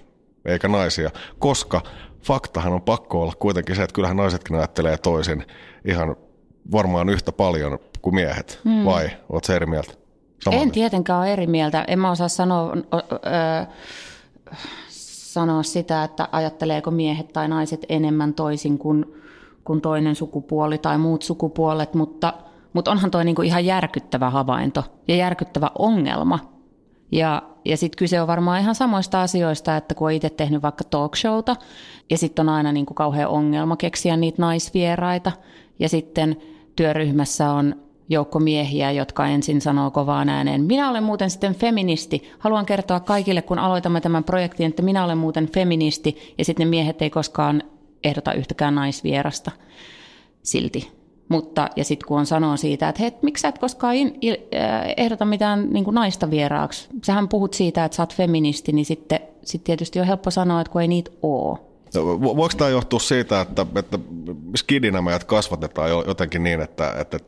eikä 0.44 0.68
naisia, 0.68 1.10
koska 1.38 1.82
faktahan 2.22 2.72
on 2.72 2.82
pakko 2.82 3.22
olla 3.22 3.32
kuitenkin 3.38 3.76
se, 3.76 3.82
että 3.82 3.94
kyllähän 3.94 4.16
naisetkin 4.16 4.56
ajattelee 4.56 4.98
toisin 4.98 5.46
ihan 5.84 6.16
varmaan 6.72 7.08
yhtä 7.08 7.32
paljon 7.32 7.78
kuin 8.02 8.14
miehet, 8.14 8.60
hmm. 8.64 8.84
vai 8.84 9.10
oot 9.28 9.50
eri 9.50 9.66
mieltä? 9.66 9.92
Samaa 10.44 10.60
en 10.60 10.70
tietenkään 10.70 11.20
ole 11.20 11.32
eri 11.32 11.46
mieltä. 11.46 11.84
En 11.88 11.98
mä 11.98 12.10
osaa 12.10 12.28
sanoa, 12.28 12.72
ö, 12.94 13.66
sanoa 15.32 15.62
sitä, 15.62 16.04
että 16.04 16.28
ajatteleeko 16.32 16.90
miehet 16.90 17.32
tai 17.32 17.48
naiset 17.48 17.86
enemmän 17.88 18.34
toisin 18.34 18.78
kuin, 18.78 19.14
kuin 19.64 19.80
toinen 19.80 20.14
sukupuoli 20.14 20.78
tai 20.78 20.98
muut 20.98 21.22
sukupuolet, 21.22 21.94
mutta, 21.94 22.34
mutta 22.72 22.90
onhan 22.90 23.10
toi 23.10 23.24
niinku 23.24 23.42
ihan 23.42 23.64
järkyttävä 23.64 24.30
havainto 24.30 24.84
ja 25.08 25.16
järkyttävä 25.16 25.70
ongelma. 25.78 26.51
Ja, 27.12 27.42
ja 27.64 27.76
sitten 27.76 27.98
kyse 27.98 28.20
on 28.20 28.26
varmaan 28.26 28.60
ihan 28.60 28.74
samoista 28.74 29.22
asioista, 29.22 29.76
että 29.76 29.94
kun 29.94 30.06
on 30.06 30.12
itse 30.12 30.30
tehnyt 30.30 30.62
vaikka 30.62 30.84
talk 30.84 31.16
showta, 31.16 31.56
ja 32.10 32.18
sitten 32.18 32.48
on 32.48 32.54
aina 32.54 32.72
niinku 32.72 32.94
kauhean 32.94 33.30
ongelma 33.30 33.76
keksiä 33.76 34.16
niitä 34.16 34.42
naisvieraita, 34.42 35.32
ja 35.78 35.88
sitten 35.88 36.36
työryhmässä 36.76 37.50
on 37.50 37.74
joukko 38.08 38.38
miehiä, 38.38 38.90
jotka 38.90 39.26
ensin 39.26 39.60
sanoo 39.60 39.90
kovaan 39.90 40.28
ääneen, 40.28 40.64
minä 40.64 40.90
olen 40.90 41.02
muuten 41.02 41.30
sitten 41.30 41.54
feministi. 41.54 42.32
Haluan 42.38 42.66
kertoa 42.66 43.00
kaikille, 43.00 43.42
kun 43.42 43.58
aloitamme 43.58 44.00
tämän 44.00 44.24
projektin, 44.24 44.66
että 44.66 44.82
minä 44.82 45.04
olen 45.04 45.18
muuten 45.18 45.46
feministi, 45.46 46.34
ja 46.38 46.44
sitten 46.44 46.66
ne 46.66 46.70
miehet 46.70 47.02
ei 47.02 47.10
koskaan 47.10 47.62
ehdota 48.04 48.32
yhtäkään 48.32 48.74
naisvierasta 48.74 49.50
silti. 50.42 51.01
Mutta, 51.28 51.68
ja 51.76 51.84
sitten 51.84 52.08
kun 52.08 52.18
on 52.18 52.26
sanoo 52.26 52.56
siitä, 52.56 52.88
että 52.88 53.02
hei, 53.02 53.12
miksi 53.22 53.42
sä 53.42 53.48
et 53.48 53.58
koskaan 53.58 53.94
in, 53.94 54.18
il, 54.20 54.36
äh, 54.54 54.94
ehdota 54.96 55.24
mitään 55.24 55.70
niin 55.70 55.84
kuin 55.84 55.94
naista 55.94 56.30
vieraaksi, 56.30 56.88
sähän 57.04 57.28
puhut 57.28 57.54
siitä, 57.54 57.84
että 57.84 57.96
sä 57.96 58.02
oot 58.02 58.14
feministi, 58.14 58.72
niin 58.72 58.84
sitten 58.84 59.20
sit 59.44 59.64
tietysti 59.64 60.00
on 60.00 60.06
helppo 60.06 60.30
sanoa, 60.30 60.60
että 60.60 60.72
kun 60.72 60.82
ei 60.82 60.88
niitä 60.88 61.10
ole. 61.22 61.58
No, 61.94 62.20
voiko 62.20 62.54
tämä 62.58 62.70
johtua 62.70 63.00
siitä, 63.00 63.40
että, 63.40 63.66
että 63.76 63.98
skidinä 64.56 65.02
meidät 65.02 65.24
kasvatetaan 65.24 65.90
jotenkin 65.90 66.42
niin, 66.42 66.60
että, 66.60 66.94
että, 67.00 67.18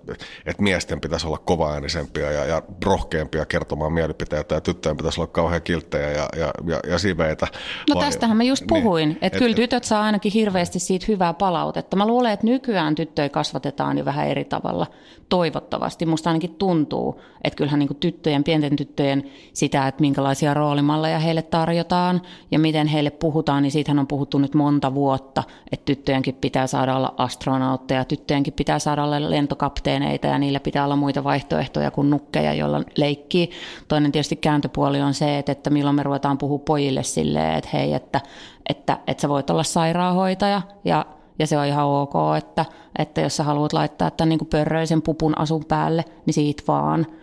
että 0.47 0.63
miesten 0.63 1.01
pitäisi 1.01 1.27
olla 1.27 1.39
kovaäänisempiä 1.39 2.31
ja, 2.31 2.45
ja 2.45 2.63
rohkeampia 2.85 3.47
kertomaan 3.47 3.93
mielipiteitä 3.93 4.55
ja 4.55 4.61
tyttöjen 4.61 4.97
pitäisi 4.97 5.21
olla 5.21 5.31
kauhean 5.33 5.63
kilttejä 5.63 6.11
ja, 6.11 6.29
ja, 6.37 6.53
ja, 6.67 6.81
ja 6.89 6.99
siveitä? 6.99 7.47
No 7.89 7.95
vai, 7.95 8.05
tästähän 8.05 8.37
mä 8.37 8.43
just 8.43 8.61
niin, 8.61 8.69
puhuin, 8.69 9.09
niin, 9.09 9.19
että 9.23 9.37
et, 9.37 9.43
kyllä 9.43 9.57
tytöt 9.57 9.85
saa 9.85 10.03
ainakin 10.03 10.33
hirveästi 10.33 10.79
siitä 10.79 11.07
hyvää 11.09 11.35
palautetta. 11.35 11.97
Mä 11.97 12.07
luulen, 12.07 12.33
että 12.33 12.47
nykyään 12.47 12.95
tyttöjä 12.95 13.29
kasvatetaan 13.29 13.99
jo 13.99 14.05
vähän 14.05 14.29
eri 14.29 14.45
tavalla, 14.45 14.87
toivottavasti. 15.29 16.07
Musta 16.07 16.31
ainakin 16.31 16.55
tuntuu, 16.55 17.21
että 17.45 17.57
kyllähän 17.57 17.79
niin 17.79 17.97
tyttöjen, 18.01 18.45
pienten 18.45 18.77
tyttöjen 18.77 19.25
sitä, 19.53 19.89
että 19.89 20.01
minkälaisia 20.01 20.55
roolimalleja 20.55 21.19
heille 21.19 21.43
tarjotaan 21.43 22.23
ja 22.51 22.59
miten 22.59 22.87
heille 22.87 23.11
puhutaan, 23.11 23.63
niin 23.63 23.73
siitähän 23.73 23.99
on 23.99 24.07
puhuttu 24.07 24.39
nyt 24.39 24.54
monta 24.55 24.95
vuotta, 24.95 25.43
että 25.73 25.85
tyttöjenkin 25.85 26.35
pitää 26.35 26.67
saada 26.67 26.97
olla 26.97 27.15
astronautteja, 27.17 28.05
tyttöjenkin 28.05 28.55
pitää 28.55 28.79
saada 28.79 29.05
olla 29.05 29.31
lentokapteeneita 29.31 30.27
ja 30.27 30.39
niillä 30.39 30.61
pitää 30.61 30.85
olla 30.85 30.97
muita 30.97 31.25
vaihtoehtoja 31.25 31.91
kuin 31.91 32.11
nukkeja, 32.11 32.55
joilla 32.55 32.83
leikkii. 32.97 33.51
Toinen 33.89 34.13
tietysti 34.13 34.37
kääntöpuoli 34.37 35.01
on 35.01 35.15
se, 35.15 35.39
että, 35.39 35.53
että 35.53 35.71
milloin 35.71 35.97
me 35.97 36.03
ruvetaan 36.03 36.39
puhua 36.39 36.59
pojille 36.59 37.03
silleen, 37.03 37.55
että 37.55 37.71
hei, 37.73 37.93
että, 37.93 38.21
että, 38.69 38.99
että 39.07 39.21
sä 39.21 39.29
voit 39.29 39.51
olla 39.51 39.63
sairaanhoitaja 39.63 40.63
ja 40.85 41.07
ja 41.39 41.47
se 41.47 41.59
on 41.59 41.67
ihan 41.67 41.87
ok, 41.87 42.15
että, 42.39 42.65
että 42.99 43.21
jos 43.21 43.37
sä 43.37 43.45
haluat 43.45 43.73
laittaa 43.73 44.11
tämän 44.11 44.29
niin 44.29 44.47
pörröisen 44.51 45.03
pupun 45.03 45.39
asun 45.39 45.65
päälle, 45.65 46.05
niin 46.27 46.35
siitä 46.35 46.63
vaan– 46.69 47.07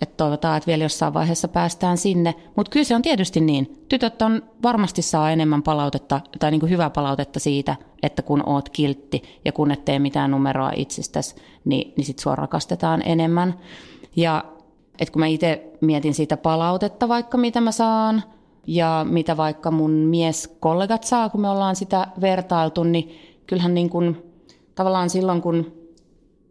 että 0.00 0.16
toivotaan, 0.16 0.56
että 0.56 0.66
vielä 0.66 0.84
jossain 0.84 1.14
vaiheessa 1.14 1.48
päästään 1.48 1.98
sinne. 1.98 2.34
Mutta 2.56 2.70
kyllä 2.70 2.84
se 2.84 2.94
on 2.94 3.02
tietysti 3.02 3.40
niin. 3.40 3.84
Tytöt 3.88 4.22
on 4.22 4.42
varmasti 4.62 5.02
saa 5.02 5.30
enemmän 5.30 5.62
palautetta 5.62 6.20
tai 6.38 6.50
niin 6.50 6.60
kuin 6.60 6.70
hyvää 6.70 6.90
palautetta 6.90 7.40
siitä, 7.40 7.76
että 8.02 8.22
kun 8.22 8.42
oot 8.46 8.68
kiltti 8.68 9.22
ja 9.44 9.52
kun 9.52 9.70
et 9.70 9.84
tee 9.84 9.98
mitään 9.98 10.30
numeroa 10.30 10.72
itsestäsi, 10.76 11.36
niin, 11.64 11.94
niin 11.96 12.04
sit 12.04 12.18
sua 12.18 12.36
rakastetaan 12.36 13.02
enemmän. 13.04 13.54
Ja 14.16 14.44
että 14.98 15.12
kun 15.12 15.20
mä 15.20 15.26
itse 15.26 15.72
mietin 15.80 16.14
siitä 16.14 16.36
palautetta 16.36 17.08
vaikka 17.08 17.38
mitä 17.38 17.60
mä 17.60 17.72
saan 17.72 18.22
ja 18.66 19.06
mitä 19.08 19.36
vaikka 19.36 19.70
mun 19.70 19.90
mieskollegat 19.90 21.04
saa, 21.04 21.28
kun 21.28 21.40
me 21.40 21.50
ollaan 21.50 21.76
sitä 21.76 22.08
vertailtu, 22.20 22.84
niin 22.84 23.18
kyllähän 23.46 23.74
niin 23.74 23.90
kuin, 23.90 24.22
tavallaan 24.74 25.10
silloin 25.10 25.42
kun 25.42 25.72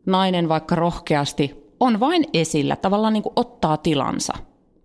nainen 0.05 0.49
vaikka 0.49 0.75
rohkeasti 0.75 1.64
on 1.79 1.99
vain 1.99 2.25
esillä, 2.33 2.75
tavallaan 2.75 3.13
niin 3.13 3.23
kuin 3.23 3.33
ottaa 3.35 3.77
tilansa. 3.77 4.33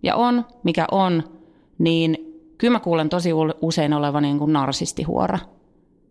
Ja 0.03 0.15
on, 0.15 0.45
mikä 0.63 0.87
on, 0.91 1.23
niin 1.79 2.17
kyllä 2.57 2.71
mä 2.71 2.79
kuulen 2.79 3.09
tosi 3.09 3.29
usein 3.61 3.93
olevan 3.93 4.23
niin 4.23 4.39
kuin 4.39 4.53
narsistihuora. 4.53 5.39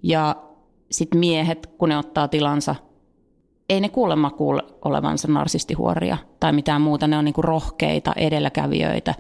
Ja 0.03 0.37
sitten 0.91 1.21
miehet, 1.21 1.67
kun 1.79 1.89
ne 1.89 1.99
ottaa 1.99 2.29
tilansa, 2.29 2.75
ei 3.69 3.81
ne 3.81 3.89
kuulemma 3.89 4.31
kuule 4.31 4.63
olevansa 4.85 5.29
narsistihuoria 5.29 6.19
tai 6.41 6.53
mitään 6.53 6.83
muuta. 6.83 7.07
Ne 7.07 7.19
on 7.19 7.25
niin 7.25 7.35
kuin 7.35 7.45
rohkeita 7.45 8.13
edelläkävijöitä 8.17 9.15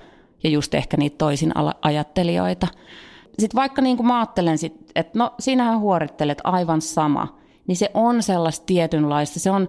ja 0.44 0.50
just 0.50 0.74
ehkä 0.74 0.96
niitä 0.96 1.18
toisin 1.18 1.52
ajattelijoita. 1.82 2.66
Sitten 3.38 3.56
vaikka 3.56 3.82
niin 3.82 3.96
kuin 3.96 4.06
mä 4.06 4.18
ajattelen, 4.18 4.56
että 4.94 5.18
no 5.18 5.34
sinähän 5.38 5.80
huorittelet 5.80 6.38
aivan 6.44 6.80
sama, 6.80 7.38
niin 7.66 7.76
se 7.76 7.90
on 7.94 8.22
sellaista 8.22 8.66
tietynlaista. 8.66 9.40
Se 9.40 9.50
on, 9.50 9.68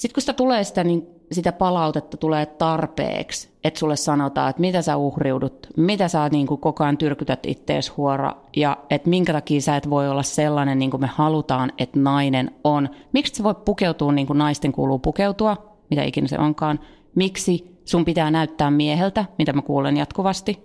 sitten 0.00 0.14
kun 0.14 0.20
sitä 0.20 0.32
tulee 0.32 0.64
sitä, 0.64 0.84
niin 0.84 1.06
sitä 1.32 1.52
palautetta 1.52 2.16
tulee 2.16 2.46
tarpeeksi, 2.46 3.48
että 3.64 3.80
sulle 3.80 3.96
sanotaan, 3.96 4.50
että 4.50 4.60
mitä 4.60 4.82
sä 4.82 4.96
uhriudut, 4.96 5.66
mitä 5.76 6.08
sä 6.08 6.28
niin 6.28 6.46
kuin 6.46 6.60
koko 6.60 6.84
ajan 6.84 6.98
tyrkytät 6.98 7.46
ittees 7.46 7.96
huora 7.96 8.36
ja 8.56 8.76
että 8.90 9.10
minkä 9.10 9.32
takia 9.32 9.60
sä 9.60 9.76
et 9.76 9.90
voi 9.90 10.08
olla 10.08 10.22
sellainen 10.22 10.78
niin 10.78 10.90
kuin 10.90 11.00
me 11.00 11.06
halutaan, 11.06 11.72
että 11.78 11.98
nainen 11.98 12.50
on. 12.64 12.88
Miksi 13.12 13.34
se 13.34 13.42
voi 13.42 13.54
pukeutua 13.54 14.12
niin 14.12 14.26
kuin 14.26 14.38
naisten 14.38 14.72
kuuluu 14.72 14.98
pukeutua, 14.98 15.56
mitä 15.90 16.02
ikinä 16.02 16.28
se 16.28 16.38
onkaan. 16.38 16.80
Miksi 17.14 17.78
sun 17.84 18.04
pitää 18.04 18.30
näyttää 18.30 18.70
mieheltä, 18.70 19.24
mitä 19.38 19.52
mä 19.52 19.62
kuulen 19.62 19.96
jatkuvasti. 19.96 20.58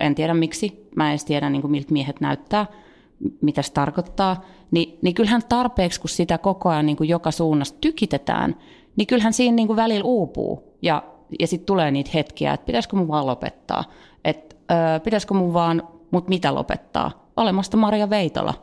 En 0.00 0.14
tiedä 0.14 0.34
miksi, 0.34 0.88
mä 0.96 1.04
en 1.04 1.10
edes 1.10 1.24
tiedä 1.24 1.50
niin 1.50 1.62
kuin 1.62 1.70
miltä 1.70 1.92
miehet 1.92 2.20
näyttää, 2.20 2.66
mitä 3.40 3.62
se 3.62 3.72
tarkoittaa. 3.72 4.44
Ni, 4.70 4.98
niin 5.02 5.14
kyllähän 5.14 5.42
tarpeeksi, 5.48 6.00
kun 6.00 6.10
sitä 6.10 6.38
koko 6.38 6.68
ajan 6.68 6.86
niin 6.86 6.96
kuin 6.96 7.08
joka 7.08 7.30
suunnasta 7.30 7.78
tykitetään, 7.80 8.56
niin 8.96 9.06
kyllähän 9.06 9.32
siinä 9.32 9.56
niin 9.56 9.66
kuin 9.66 9.76
välillä 9.76 10.04
uupuu. 10.04 10.76
Ja, 10.82 11.02
ja 11.40 11.46
sitten 11.46 11.66
tulee 11.66 11.90
niitä 11.90 12.10
hetkiä, 12.14 12.52
että 12.52 12.66
pitäisikö 12.66 12.96
mun 12.96 13.08
vaan 13.08 13.26
lopettaa. 13.26 13.84
Että 14.24 14.56
ö, 14.70 15.00
pitäisikö 15.00 15.34
mun 15.34 15.52
vaan, 15.52 15.88
mut 16.10 16.28
mitä 16.28 16.54
lopettaa? 16.54 17.30
Olemasta 17.36 17.76
Maria 17.76 18.10
Veitola. 18.10 18.54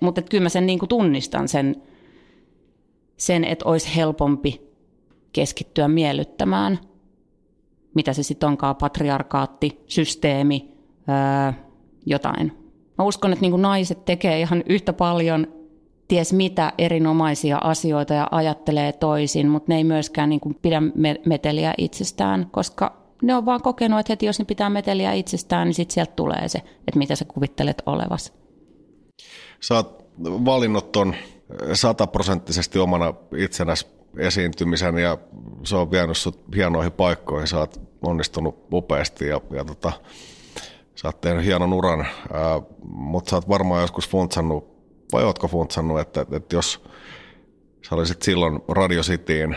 Mutta 0.00 0.22
kyllä 0.22 0.42
mä 0.42 0.48
sen 0.48 0.66
niin 0.66 0.78
kuin 0.78 0.88
tunnistan 0.88 1.48
sen, 1.48 1.82
sen, 3.16 3.44
että 3.44 3.68
olisi 3.68 3.96
helpompi 3.96 4.70
keskittyä 5.32 5.88
miellyttämään, 5.88 6.78
mitä 7.94 8.12
se 8.12 8.22
sitten 8.22 8.48
onkaan, 8.48 8.76
patriarkaatti, 8.76 9.82
systeemi, 9.86 10.72
öö, 11.08 11.52
jotain. 12.06 12.65
Mä 12.98 13.04
uskon, 13.04 13.32
että 13.32 13.42
niin 13.42 13.50
kuin 13.50 13.62
naiset 13.62 14.04
tekee 14.04 14.40
ihan 14.40 14.62
yhtä 14.68 14.92
paljon 14.92 15.46
ties 16.08 16.32
mitä 16.32 16.72
erinomaisia 16.78 17.58
asioita 17.58 18.14
ja 18.14 18.28
ajattelee 18.30 18.92
toisin, 18.92 19.48
mutta 19.48 19.72
ne 19.72 19.76
ei 19.76 19.84
myöskään 19.84 20.28
niin 20.28 20.40
kuin 20.40 20.58
pidä 20.62 20.82
meteliä 21.26 21.74
itsestään, 21.78 22.48
koska 22.50 22.96
ne 23.22 23.34
on 23.34 23.46
vaan 23.46 23.62
kokenut, 23.62 24.00
että 24.00 24.12
heti 24.12 24.26
jos 24.26 24.38
ne 24.38 24.44
pitää 24.44 24.70
meteliä 24.70 25.12
itsestään, 25.12 25.66
niin 25.66 25.74
sitten 25.74 25.94
sieltä 25.94 26.12
tulee 26.16 26.48
se, 26.48 26.58
että 26.58 26.98
mitä 26.98 27.16
sä 27.16 27.24
kuvittelet 27.24 27.82
olevas. 27.86 28.32
Sä 29.60 29.74
oot 29.74 30.04
valinnut 30.22 30.92
ton 30.92 31.14
sataprosenttisesti 31.72 32.78
omana 32.78 33.14
itsenäs 33.36 33.86
esiintymisen 34.18 34.98
ja 34.98 35.18
se 35.64 35.76
on 35.76 35.90
vienyt 35.90 36.16
sut 36.16 36.40
hienoihin 36.54 36.92
paikkoihin. 36.92 37.48
Sä 37.48 37.58
oot 37.58 37.80
onnistunut 38.02 38.66
upeasti 38.72 39.26
ja, 39.26 39.40
ja 39.50 39.64
tota, 39.64 39.92
sä 40.96 41.08
oot 41.08 41.20
tehnyt 41.20 41.44
hienon 41.44 41.72
uran, 41.72 42.06
mutta 42.88 43.30
sä 43.30 43.36
oot 43.36 43.48
varmaan 43.48 43.82
joskus 43.82 44.08
funtsannut 44.08 44.76
vai 45.12 45.24
ootko 45.24 45.48
funtsannut, 45.48 46.00
että, 46.00 46.26
että 46.32 46.56
jos 46.56 46.84
sä 47.88 47.94
olisit 47.94 48.22
silloin 48.22 48.60
Radio 48.68 49.02
Cityin 49.02 49.56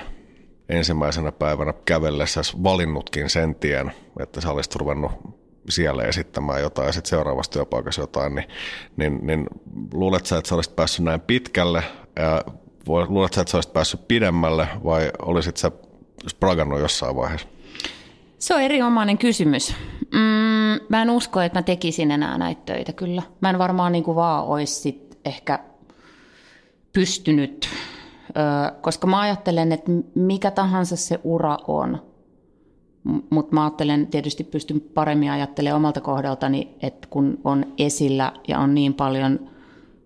ensimmäisenä 0.70 1.32
päivänä 1.32 1.74
kävellessä 1.86 2.42
valinnutkin 2.64 3.30
sen 3.30 3.56
tien, 3.56 3.92
että 4.20 4.42
sä 4.42 4.52
olisit 4.52 4.76
ruvennut 4.76 5.12
siellä 5.70 6.04
esittämään 6.04 6.62
jotain 6.62 6.86
ja 6.86 6.92
sitten 6.92 7.10
seuraavassa 7.10 7.52
työpaikassa 7.52 8.02
jotain, 8.02 8.36
niin, 8.36 8.48
niin, 8.98 9.20
niin 9.28 9.48
luulet 9.94 10.26
sä, 10.26 10.38
että 10.38 10.50
sä 10.50 10.56
olisit 10.56 10.76
päässyt 10.76 11.06
näin 11.06 11.22
pitkälle 11.22 11.84
ja 12.16 12.44
luulet 12.88 13.34
sä, 13.34 13.42
että 13.42 13.52
sä 13.52 13.58
olisit 13.58 13.74
päässyt 13.74 14.08
pidemmälle 14.08 14.68
vai 14.84 15.12
olisit 15.22 15.58
sä 15.58 15.72
spragannut 16.28 16.80
jossain 16.80 17.16
vaiheessa? 17.16 17.48
Se 18.40 18.56
on 18.56 18.62
erinomainen 18.62 19.18
kysymys. 19.18 19.76
Mm, 20.14 20.86
mä 20.90 21.02
en 21.02 21.10
usko, 21.10 21.42
että 21.42 21.60
mä 21.60 21.64
tekisin 21.64 22.12
enää 22.12 22.38
näitä 22.38 22.62
töitä 22.66 22.94
kyllä. 22.94 23.22
Mä 23.42 23.50
en 23.50 23.60
varmaan 23.60 23.92
niin 23.92 24.04
kuin 24.04 24.16
vaan 24.16 24.46
olisi 24.46 24.74
sit 24.74 25.20
ehkä 25.26 25.60
pystynyt, 26.94 27.70
koska 28.82 29.08
mä 29.08 29.20
ajattelen, 29.20 29.72
että 29.72 29.92
mikä 30.16 30.52
tahansa 30.52 30.96
se 30.96 31.20
ura 31.24 31.58
on, 31.68 32.02
mutta 33.30 33.56
mä 33.56 33.64
ajattelen, 33.64 34.08
tietysti 34.08 34.44
pystyn 34.44 34.82
paremmin 34.82 35.32
ajattelemaan 35.32 35.82
omalta 35.82 36.02
kohdaltani, 36.02 36.76
että 36.82 37.08
kun 37.12 37.38
on 37.44 37.66
esillä 37.78 38.34
ja 38.48 38.60
on 38.60 38.76
niin 38.76 38.94
paljon, 38.94 39.50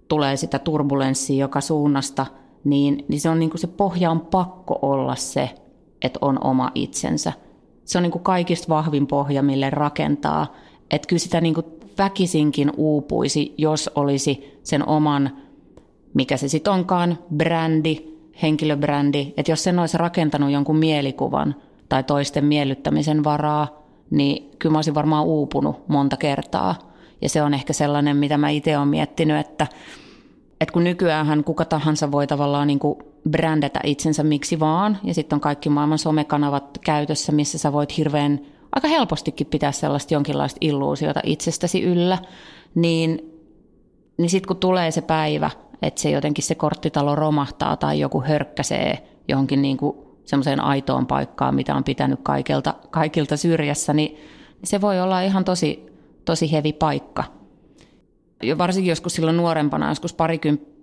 tulee 0.07 0.37
sitä 0.37 0.59
turbulenssia 0.59 1.39
joka 1.39 1.61
suunnasta, 1.61 2.25
niin, 2.63 3.05
niin 3.07 3.21
se 3.21 3.29
on 3.29 3.39
niin 3.39 3.49
kuin 3.49 3.61
se 3.61 3.67
pohja 3.67 4.11
on 4.11 4.19
pakko 4.19 4.79
olla 4.81 5.15
se, 5.15 5.49
että 6.01 6.19
on 6.21 6.43
oma 6.43 6.71
itsensä. 6.75 7.33
Se 7.85 7.97
on 7.97 8.01
niin 8.01 8.11
kuin 8.11 8.23
kaikista 8.23 8.69
vahvin 8.69 9.07
pohja, 9.07 9.43
mille 9.43 9.69
rakentaa. 9.69 10.53
Että 10.91 11.07
kyllä 11.07 11.19
sitä 11.19 11.41
niin 11.41 11.53
kuin 11.53 11.65
väkisinkin 11.97 12.71
uupuisi, 12.77 13.53
jos 13.57 13.89
olisi 13.95 14.59
sen 14.63 14.87
oman, 14.87 15.37
mikä 16.13 16.37
se 16.37 16.47
sitten 16.47 16.73
onkaan, 16.73 17.17
brändi, 17.35 18.13
henkilöbrändi, 18.41 19.33
että 19.37 19.51
jos 19.51 19.63
sen 19.63 19.79
olisi 19.79 19.97
rakentanut 19.97 20.51
jonkun 20.51 20.77
mielikuvan 20.77 21.55
tai 21.89 22.03
toisten 22.03 22.45
miellyttämisen 22.45 23.23
varaa, 23.23 23.83
niin 24.09 24.51
kyllä 24.59 24.73
mä 24.73 24.77
olisin 24.77 24.95
varmaan 24.95 25.25
uupunut 25.25 25.87
monta 25.87 26.17
kertaa. 26.17 26.75
Ja 27.21 27.29
se 27.29 27.41
on 27.41 27.53
ehkä 27.53 27.73
sellainen, 27.73 28.17
mitä 28.17 28.37
mä 28.37 28.49
itse 28.49 28.77
olen 28.77 28.87
miettinyt, 28.87 29.37
että, 29.37 29.67
että 30.61 30.73
kun 30.73 30.83
nykyään 30.83 31.43
kuka 31.43 31.65
tahansa 31.65 32.11
voi 32.11 32.27
tavallaan 32.27 32.67
niin 32.67 32.79
kuin 32.79 32.97
brändätä 33.29 33.79
itsensä 33.83 34.23
miksi 34.23 34.59
vaan, 34.59 34.97
ja 35.03 35.13
sitten 35.13 35.37
on 35.37 35.41
kaikki 35.41 35.69
maailman 35.69 35.97
somekanavat 35.97 36.77
käytössä, 36.85 37.31
missä 37.31 37.57
sä 37.57 37.73
voit 37.73 37.97
hirveän 37.97 38.39
aika 38.71 38.87
helpostikin 38.87 39.47
pitää 39.47 39.71
sellaista 39.71 40.13
jonkinlaista 40.13 40.57
illuusiota 40.61 41.19
itsestäsi 41.23 41.83
yllä, 41.83 42.17
niin, 42.75 43.33
niin 44.17 44.29
sitten 44.29 44.47
kun 44.47 44.57
tulee 44.57 44.91
se 44.91 45.01
päivä, 45.01 45.49
että 45.81 46.01
se 46.01 46.09
jotenkin 46.09 46.43
se 46.43 46.55
korttitalo 46.55 47.15
romahtaa 47.15 47.77
tai 47.77 47.99
joku 47.99 48.21
hörkkäsee 48.21 49.07
johonkin 49.27 49.61
niin 49.61 49.77
kuin 49.77 49.97
semmoiseen 50.25 50.59
aitoon 50.59 51.07
paikkaan, 51.07 51.55
mitä 51.55 51.75
on 51.75 51.83
pitänyt 51.83 52.19
kaikilta, 52.23 52.73
kaikilta 52.89 53.37
syrjässä, 53.37 53.93
niin 53.93 54.17
se 54.63 54.81
voi 54.81 55.01
olla 55.01 55.21
ihan 55.21 55.45
tosi, 55.45 55.85
tosi 56.25 56.51
hevi 56.51 56.73
paikka. 56.73 57.23
Ja 58.43 58.57
varsinkin 58.57 58.89
joskus 58.89 59.13
silloin 59.13 59.37
nuorempana, 59.37 59.89
joskus 59.89 60.15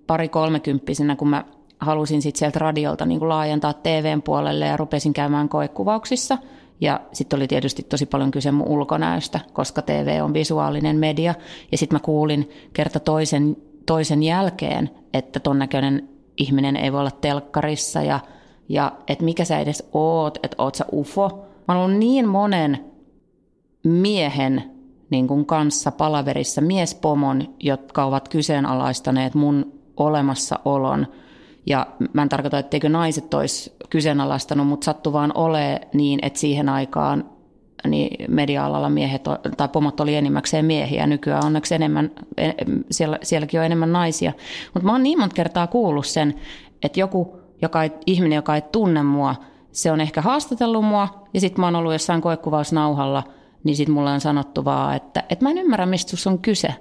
pari 0.06 0.28
kolmekymppisenä, 0.28 1.16
kun 1.16 1.28
mä 1.28 1.44
halusin 1.80 2.22
sitten 2.22 2.38
sieltä 2.38 2.58
radiolta 2.58 3.06
niin 3.06 3.18
kuin 3.18 3.28
laajentaa 3.28 3.72
TVn 3.72 4.22
puolelle 4.22 4.66
ja 4.66 4.76
rupesin 4.76 5.12
käymään 5.12 5.48
koekuvauksissa– 5.48 6.38
ja 6.80 7.00
sitten 7.12 7.36
oli 7.36 7.48
tietysti 7.48 7.82
tosi 7.82 8.06
paljon 8.06 8.30
kyse 8.30 8.50
mun 8.50 8.68
ulkonäöstä, 8.68 9.40
koska 9.52 9.82
TV 9.82 10.20
on 10.22 10.34
visuaalinen 10.34 10.96
media. 10.96 11.34
Ja 11.72 11.78
sitten 11.78 11.96
mä 11.96 12.00
kuulin 12.00 12.50
kerta 12.72 13.00
toisen, 13.00 13.56
toisen 13.86 14.22
jälkeen, 14.22 14.90
että 15.14 15.40
ton 15.40 15.58
näköinen 15.58 16.08
ihminen 16.36 16.76
ei 16.76 16.92
voi 16.92 17.00
olla 17.00 17.10
telkkarissa 17.10 18.02
ja, 18.02 18.20
ja 18.68 18.92
että 19.08 19.24
mikä 19.24 19.44
sä 19.44 19.58
edes 19.58 19.88
oot, 19.92 20.38
että 20.42 20.62
oot 20.62 20.74
sä 20.74 20.84
ufo. 20.92 21.46
Mä 21.68 21.80
oon 21.80 22.00
niin 22.00 22.28
monen 22.28 22.84
miehen 23.84 24.64
niin 25.10 25.28
kuin 25.28 25.46
kanssa 25.46 25.92
palaverissa, 25.92 26.60
miespomon, 26.60 27.54
jotka 27.60 28.04
ovat 28.04 28.28
kyseenalaistaneet 28.28 29.34
mun 29.34 29.72
olemassaolon– 29.96 31.06
ja 31.66 31.86
mä 32.12 32.22
en 32.22 32.28
tarkoita, 32.28 32.58
etteikö 32.58 32.88
naiset 32.88 33.34
olisi 33.34 33.72
kyseenalaistanut, 33.90 34.66
mutta 34.66 34.84
sattu 34.84 35.12
vaan 35.12 35.32
ole 35.34 35.80
niin, 35.92 36.18
että 36.22 36.38
siihen 36.38 36.68
aikaan 36.68 37.24
niin 37.88 38.32
media-alalla 38.34 38.90
miehet 38.90 39.22
tai 39.56 39.68
pomot 39.68 40.00
oli 40.00 40.16
enimmäkseen 40.16 40.64
miehiä. 40.64 41.06
Nykyään 41.06 41.46
onneksi 41.46 41.74
enemmän, 41.74 42.10
siellä, 42.90 43.18
sielläkin 43.22 43.60
on 43.60 43.66
enemmän 43.66 43.92
naisia. 43.92 44.32
Mutta 44.74 44.86
mä 44.86 44.92
oon 44.92 45.02
niin 45.02 45.18
monta 45.18 45.34
kertaa 45.34 45.66
kuullut 45.66 46.06
sen, 46.06 46.34
että 46.82 47.00
joku 47.00 47.40
joka 47.62 47.82
ei, 47.82 47.90
ihminen, 48.06 48.36
joka 48.36 48.54
ei 48.54 48.62
tunne 48.62 49.02
mua, 49.02 49.34
se 49.72 49.92
on 49.92 50.00
ehkä 50.00 50.22
haastatellut 50.22 50.84
mua 50.84 51.08
ja 51.34 51.40
sitten 51.40 51.60
mä 51.60 51.66
oon 51.66 51.76
ollut 51.76 51.92
jossain 51.92 52.20
koekuvausnauhalla, 52.20 53.22
niin 53.64 53.76
sitten 53.76 53.94
mulle 53.94 54.10
on 54.10 54.20
sanottu 54.20 54.64
vaan, 54.64 54.96
että, 54.96 55.24
että 55.28 55.44
mä 55.44 55.50
en 55.50 55.58
ymmärrä, 55.58 55.86
mistä 55.86 56.30
on 56.30 56.38
kyse. 56.38 56.74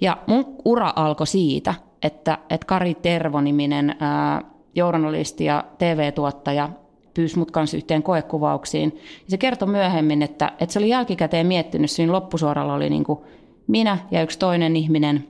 Ja 0.00 0.16
mun 0.26 0.56
ura 0.64 0.92
alkoi 0.96 1.26
siitä, 1.26 1.74
että, 2.02 2.38
että 2.50 2.66
Kari 2.66 2.94
Tervo-niminen 2.94 3.96
ää, 4.00 4.42
journalisti 4.74 5.44
ja 5.44 5.64
TV-tuottaja 5.78 6.68
pyysi 7.14 7.38
mut 7.38 7.50
kanssa 7.50 7.76
yhteen 7.76 8.02
koekuvauksiin. 8.02 8.92
Ja 8.96 9.30
se 9.30 9.38
kertoi 9.38 9.68
myöhemmin, 9.68 10.22
että, 10.22 10.52
että 10.60 10.72
se 10.72 10.78
oli 10.78 10.88
jälkikäteen 10.88 11.46
miettinyt, 11.46 11.90
siinä 11.90 12.12
loppusuoralla 12.12 12.74
oli 12.74 12.90
niin 12.90 13.04
kuin 13.04 13.18
minä 13.66 13.98
ja 14.10 14.22
yksi 14.22 14.38
toinen 14.38 14.76
ihminen, 14.76 15.24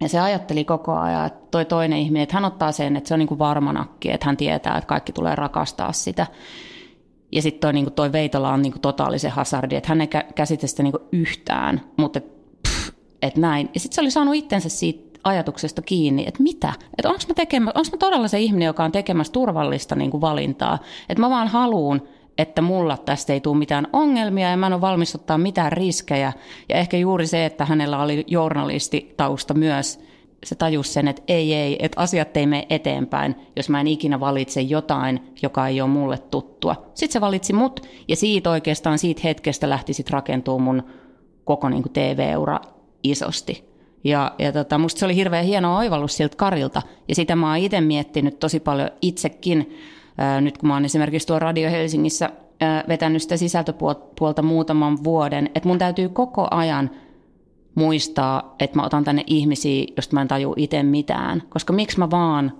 ja 0.00 0.08
se 0.08 0.20
ajatteli 0.20 0.64
koko 0.64 0.92
ajan, 0.92 1.26
että 1.26 1.48
toi 1.50 1.64
toinen 1.64 1.98
ihminen, 1.98 2.22
että 2.22 2.36
hän 2.36 2.44
ottaa 2.44 2.72
sen, 2.72 2.96
että 2.96 3.08
se 3.08 3.14
on 3.14 3.18
niin 3.18 3.28
kuin 3.28 3.38
varmanakki, 3.38 4.10
että 4.10 4.26
hän 4.26 4.36
tietää, 4.36 4.78
että 4.78 4.88
kaikki 4.88 5.12
tulee 5.12 5.34
rakastaa 5.34 5.92
sitä. 5.92 6.26
Ja 7.32 7.42
sitten 7.42 7.60
toi, 7.60 7.72
niin 7.72 7.92
toi 7.92 8.12
Veitola 8.12 8.52
on 8.52 8.62
niin 8.62 8.72
kuin 8.72 8.80
totaalisen 8.80 9.30
hasardi, 9.30 9.76
että 9.76 9.88
hän 9.88 10.00
ei 10.00 10.08
käsitä 10.34 10.66
sitä 10.66 10.82
niin 10.82 10.92
kuin 10.92 11.02
yhtään, 11.12 11.80
mutta 11.96 12.20
pff, 12.68 12.90
et 13.22 13.36
näin. 13.36 13.70
Ja 13.74 13.80
sitten 13.80 13.94
se 13.94 14.00
oli 14.00 14.10
saanut 14.10 14.34
itsensä 14.34 14.68
siitä 14.68 15.09
ajatuksesta 15.24 15.82
kiinni, 15.82 16.24
että 16.26 16.42
mitä? 16.42 16.72
Että 16.98 17.08
onko 17.08 17.20
mä, 17.28 17.34
tekemä, 17.34 17.72
onko 17.74 17.88
mä 17.92 17.98
todella 17.98 18.28
se 18.28 18.40
ihminen, 18.40 18.66
joka 18.66 18.84
on 18.84 18.92
tekemässä 18.92 19.32
turvallista 19.32 19.96
niin 19.96 20.10
kuin 20.10 20.20
valintaa? 20.20 20.78
Että 21.08 21.20
mä 21.20 21.30
vaan 21.30 21.48
haluan, 21.48 22.02
että 22.38 22.62
mulla 22.62 22.96
tästä 22.96 23.32
ei 23.32 23.40
tule 23.40 23.58
mitään 23.58 23.86
ongelmia 23.92 24.50
ja 24.50 24.56
mä 24.56 24.66
en 24.66 24.72
ole 24.72 24.80
valmis 24.80 25.14
ottaa 25.14 25.38
mitään 25.38 25.72
riskejä. 25.72 26.32
Ja 26.68 26.76
ehkä 26.76 26.96
juuri 26.96 27.26
se, 27.26 27.46
että 27.46 27.64
hänellä 27.64 28.02
oli 28.02 28.24
journalistitausta 28.26 29.54
myös, 29.54 30.00
se 30.44 30.54
tajus 30.54 30.94
sen, 30.94 31.08
että 31.08 31.22
ei, 31.28 31.54
ei, 31.54 31.76
että 31.78 32.00
asiat 32.00 32.36
ei 32.36 32.46
mene 32.46 32.66
eteenpäin, 32.70 33.34
jos 33.56 33.68
mä 33.68 33.80
en 33.80 33.86
ikinä 33.86 34.20
valitse 34.20 34.60
jotain, 34.60 35.20
joka 35.42 35.68
ei 35.68 35.80
ole 35.80 35.90
mulle 35.90 36.18
tuttua. 36.18 36.76
Sitten 36.94 37.12
se 37.12 37.20
valitsi 37.20 37.52
mut, 37.52 37.86
ja 38.08 38.16
siitä 38.16 38.50
oikeastaan 38.50 38.98
siitä 38.98 39.20
hetkestä 39.24 39.70
lähti 39.70 39.92
sitten 39.92 40.12
rakentuu 40.12 40.58
mun 40.58 40.82
koko 41.44 41.68
niin 41.68 41.82
TV-ura 41.92 42.60
isosti. 43.02 43.69
Ja, 44.04 44.32
ja 44.38 44.52
tota, 44.52 44.78
musta 44.78 44.98
se 44.98 45.04
oli 45.04 45.16
hirveän 45.16 45.44
hieno 45.44 45.76
oivallus 45.76 46.16
siltä 46.16 46.36
Karilta, 46.36 46.82
ja 47.08 47.14
sitä 47.14 47.36
mä 47.36 47.48
oon 47.48 47.56
itse 47.56 47.80
miettinyt 47.80 48.38
tosi 48.38 48.60
paljon 48.60 48.90
itsekin, 49.02 49.76
ää, 50.18 50.40
nyt 50.40 50.58
kun 50.58 50.68
mä 50.68 50.74
oon 50.74 50.84
esimerkiksi 50.84 51.26
tuo 51.26 51.38
Radio 51.38 51.70
Helsingissä 51.70 52.30
ää, 52.60 52.84
vetänyt 52.88 53.22
sitä 53.22 53.36
sisältöpuolta 53.36 54.42
muutaman 54.42 55.04
vuoden, 55.04 55.50
että 55.54 55.68
mun 55.68 55.78
täytyy 55.78 56.08
koko 56.08 56.48
ajan– 56.50 56.90
muistaa, 57.74 58.54
että 58.58 58.76
mä 58.76 58.86
otan 58.86 59.04
tänne 59.04 59.24
ihmisiä, 59.26 59.86
josta 59.96 60.14
mä 60.14 60.22
en 60.22 60.28
taju 60.28 60.54
itse 60.56 60.82
mitään. 60.82 61.42
Koska 61.48 61.72
miksi 61.72 61.98
mä 61.98 62.10
vaan 62.10 62.52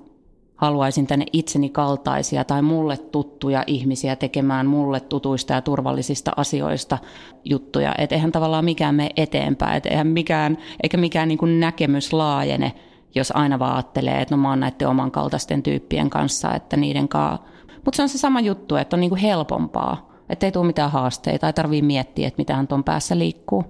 haluaisin 0.61 1.07
tänne 1.07 1.27
itseni 1.33 1.69
kaltaisia 1.69 2.45
tai 2.45 2.63
mulle 2.63 2.97
tuttuja 2.97 3.65
ihmisiä 3.67 4.17
tekemään 4.17 4.67
mulle 4.67 5.01
tutuista 5.01 5.53
ja 5.53 5.63
turvallisista 5.63 6.33
asioista 6.37 6.99
juttuja. 7.45 7.95
Että 7.99 8.15
eihän 8.15 8.33
tavallaan 8.33 8.65
mikään 8.65 8.95
mene 8.95 9.11
eteenpäin, 9.17 9.77
että 9.77 9.89
eihän 9.89 10.07
mikään, 10.07 10.59
eikä 10.83 10.97
mikään 10.97 11.29
niin 11.29 11.39
kuin 11.39 11.61
näkemys 11.61 12.13
laajene, 12.13 12.73
jos 13.15 13.33
aina 13.37 13.59
vaan 13.59 13.75
ajattelee, 13.75 14.21
että 14.21 14.37
no 14.37 14.43
mä 14.43 14.49
oon 14.49 14.61
näiden 14.61 14.89
oman 14.89 15.11
kaltaisten 15.11 15.63
tyyppien 15.63 16.11
kanssa, 16.11 16.55
että 16.55 16.77
niiden 16.77 17.09
kanssa. 17.09 17.47
Mutta 17.85 17.97
se 17.97 18.03
on 18.03 18.09
se 18.09 18.19
sama 18.19 18.41
juttu, 18.41 18.77
että 18.77 18.97
on 18.97 19.01
niin 19.01 19.11
kuin 19.11 19.21
helpompaa, 19.21 20.11
että 20.29 20.47
ei 20.47 20.53
tule 20.53 20.67
mitään 20.67 20.91
haasteita, 20.91 21.47
ei 21.47 21.53
tarvii 21.53 21.83
miettiä, 21.83 22.29
että 22.29 22.41
mitähän 22.41 22.69
tuon 22.69 22.85
päässä 22.85 23.19
liikkuu. 23.19 23.65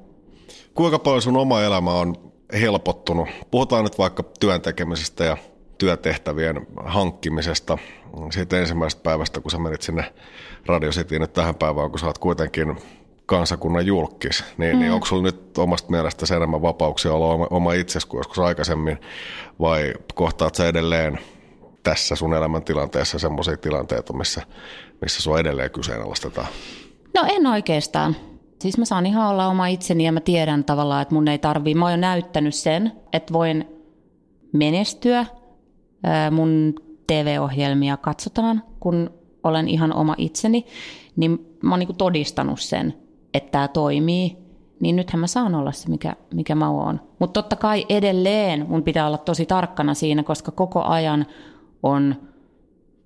Kuinka 0.74 0.98
paljon 0.98 1.22
sun 1.22 1.36
oma 1.36 1.62
elämä 1.62 1.92
on 1.92 2.14
helpottunut? 2.60 3.28
Puhutaan 3.50 3.84
nyt 3.84 3.98
vaikka 3.98 4.22
työn 4.40 4.60
tekemisestä 4.60 5.24
ja 5.24 5.36
työtehtävien 5.80 6.66
hankkimisesta 6.84 7.78
siitä 8.30 8.58
ensimmäisestä 8.58 9.02
päivästä, 9.02 9.40
kun 9.40 9.50
sä 9.50 9.58
menit 9.58 9.82
sinne 9.82 10.12
Radio 10.66 10.90
Cityin 10.90 11.20
nyt 11.20 11.32
tähän 11.32 11.54
päivään, 11.54 11.90
kun 11.90 11.98
sä 11.98 12.06
oot 12.06 12.18
kuitenkin 12.18 12.76
kansakunnan 13.26 13.86
julkis, 13.86 14.44
niin, 14.58 14.76
mm. 14.76 14.80
niin 14.80 14.92
onko 14.92 15.06
sulla 15.06 15.22
nyt 15.22 15.58
omasta 15.58 15.90
mielestä 15.90 16.36
enemmän 16.36 16.62
vapauksia 16.62 17.12
olla 17.12 17.26
oma, 17.26 17.46
oma 17.50 17.72
itsesi 17.72 18.06
kuin 18.06 18.18
joskus 18.18 18.38
aikaisemmin, 18.38 18.98
vai 19.60 19.94
kohtaat 20.14 20.54
sä 20.54 20.68
edelleen 20.68 21.18
tässä 21.82 22.16
sun 22.16 22.34
elämäntilanteessa 22.34 23.18
semmoisia 23.18 23.56
tilanteita, 23.56 24.12
missä, 24.12 24.42
missä 25.00 25.22
sua 25.22 25.40
edelleen 25.40 25.70
kyseenalaistetaan? 25.70 26.48
No 27.14 27.24
en 27.28 27.46
oikeastaan. 27.46 28.16
Siis 28.60 28.78
mä 28.78 28.84
saan 28.84 29.06
ihan 29.06 29.28
olla 29.28 29.46
oma 29.46 29.66
itseni 29.66 30.04
ja 30.04 30.12
mä 30.12 30.20
tiedän 30.20 30.64
tavallaan, 30.64 31.02
että 31.02 31.14
mun 31.14 31.28
ei 31.28 31.38
tarvii. 31.38 31.74
Mä 31.74 31.84
oon 31.84 31.92
jo 31.92 31.96
näyttänyt 31.96 32.54
sen, 32.54 32.92
että 33.12 33.32
voin 33.32 33.68
menestyä. 34.52 35.26
Mun 36.30 36.74
TV-ohjelmia 37.06 37.96
katsotaan, 37.96 38.62
kun 38.80 39.10
olen 39.44 39.68
ihan 39.68 39.94
oma 39.94 40.14
itseni. 40.18 40.66
Niin 41.16 41.56
mä 41.62 41.70
oon 41.70 41.78
niin 41.78 41.96
todistanut 41.96 42.60
sen, 42.60 42.94
että 43.34 43.50
tämä 43.50 43.68
toimii. 43.68 44.36
Niin 44.80 44.96
nythän 44.96 45.20
mä 45.20 45.26
saan 45.26 45.54
olla 45.54 45.72
se, 45.72 45.88
mikä, 45.88 46.16
mikä 46.34 46.54
mä 46.54 46.70
oon. 46.70 47.00
Mutta 47.18 47.42
totta 47.42 47.56
kai 47.56 47.86
edelleen 47.88 48.66
mun 48.68 48.82
pitää 48.82 49.06
olla 49.06 49.18
tosi 49.18 49.46
tarkkana 49.46 49.94
siinä, 49.94 50.22
koska 50.22 50.50
koko 50.50 50.82
ajan 50.82 51.26
on 51.82 52.14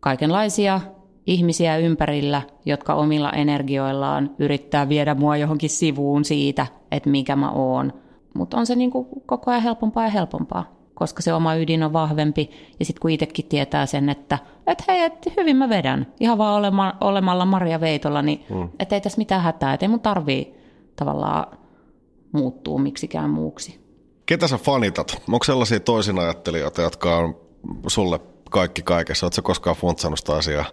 kaikenlaisia 0.01 0.81
ihmisiä 1.27 1.77
ympärillä, 1.77 2.43
jotka 2.65 2.95
omilla 2.95 3.31
energioillaan 3.33 4.31
yrittää 4.39 4.89
viedä 4.89 5.15
mua 5.15 5.37
johonkin 5.37 5.71
sivuun 5.71 6.25
siitä, 6.25 6.67
että 6.91 7.11
mikä 7.11 7.37
mä 7.37 7.51
oon. 7.51 7.93
Mutta 8.35 8.57
on 8.57 8.67
se 8.67 8.75
niinku 8.75 9.23
koko 9.27 9.51
ajan 9.51 9.63
helpompaa 9.63 10.05
ja 10.05 10.11
helpompaa, 10.11 10.75
koska 10.95 11.23
se 11.23 11.33
oma 11.33 11.55
ydin 11.55 11.83
on 11.83 11.93
vahvempi. 11.93 12.51
Ja 12.79 12.85
sitten 12.85 13.01
kun 13.01 13.11
itsekin 13.11 13.45
tietää 13.45 13.87
sen, 13.87 14.09
että 14.09 14.39
et 14.67 14.89
hei, 14.89 15.01
et 15.01 15.33
hyvin 15.37 15.57
mä 15.57 15.69
vedän, 15.69 16.07
ihan 16.21 16.39
vaan 16.39 16.55
olema, 16.55 16.95
olemalla 17.01 17.45
Maria 17.45 17.81
Veitolla, 17.81 18.23
niin 18.23 18.45
mm. 18.51 18.69
et 18.79 18.93
ei 18.93 19.01
tässä 19.01 19.19
mitään 19.19 19.43
hätää, 19.43 19.75
että 19.75 19.87
ei 19.87 19.89
mun 19.89 20.01
tarvii 20.01 20.55
tavallaan 20.97 21.47
muuttuu 22.33 22.79
miksikään 22.79 23.31
muuksi. 23.31 23.81
Ketä 24.27 24.49
sä 24.49 24.59
fanitat? 24.59 25.23
Onko 25.33 25.45
sellaisia 25.45 25.81
toisinajattelijoita, 25.81 26.83
jotka 26.83 27.17
on 27.17 27.37
sulle 27.87 28.21
kaikki 28.51 28.83
kaikessa? 28.83 29.27
Oletko 29.27 29.43
koskaan 29.43 29.77
funtsannut 29.77 30.19
sitä 30.19 30.35
asiaa? 30.35 30.65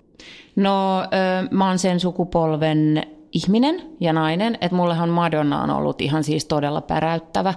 No 0.55 1.03
mä 1.51 1.67
oon 1.67 1.79
sen 1.79 1.99
sukupolven 1.99 3.03
ihminen 3.31 3.81
ja 3.99 4.13
nainen, 4.13 4.57
että 4.61 4.75
mullehan 4.75 5.09
Madonna 5.09 5.63
on 5.63 5.69
ollut 5.69 6.01
ihan 6.01 6.23
siis 6.23 6.45
todella 6.45 6.81
päräyttävä. 6.81 7.53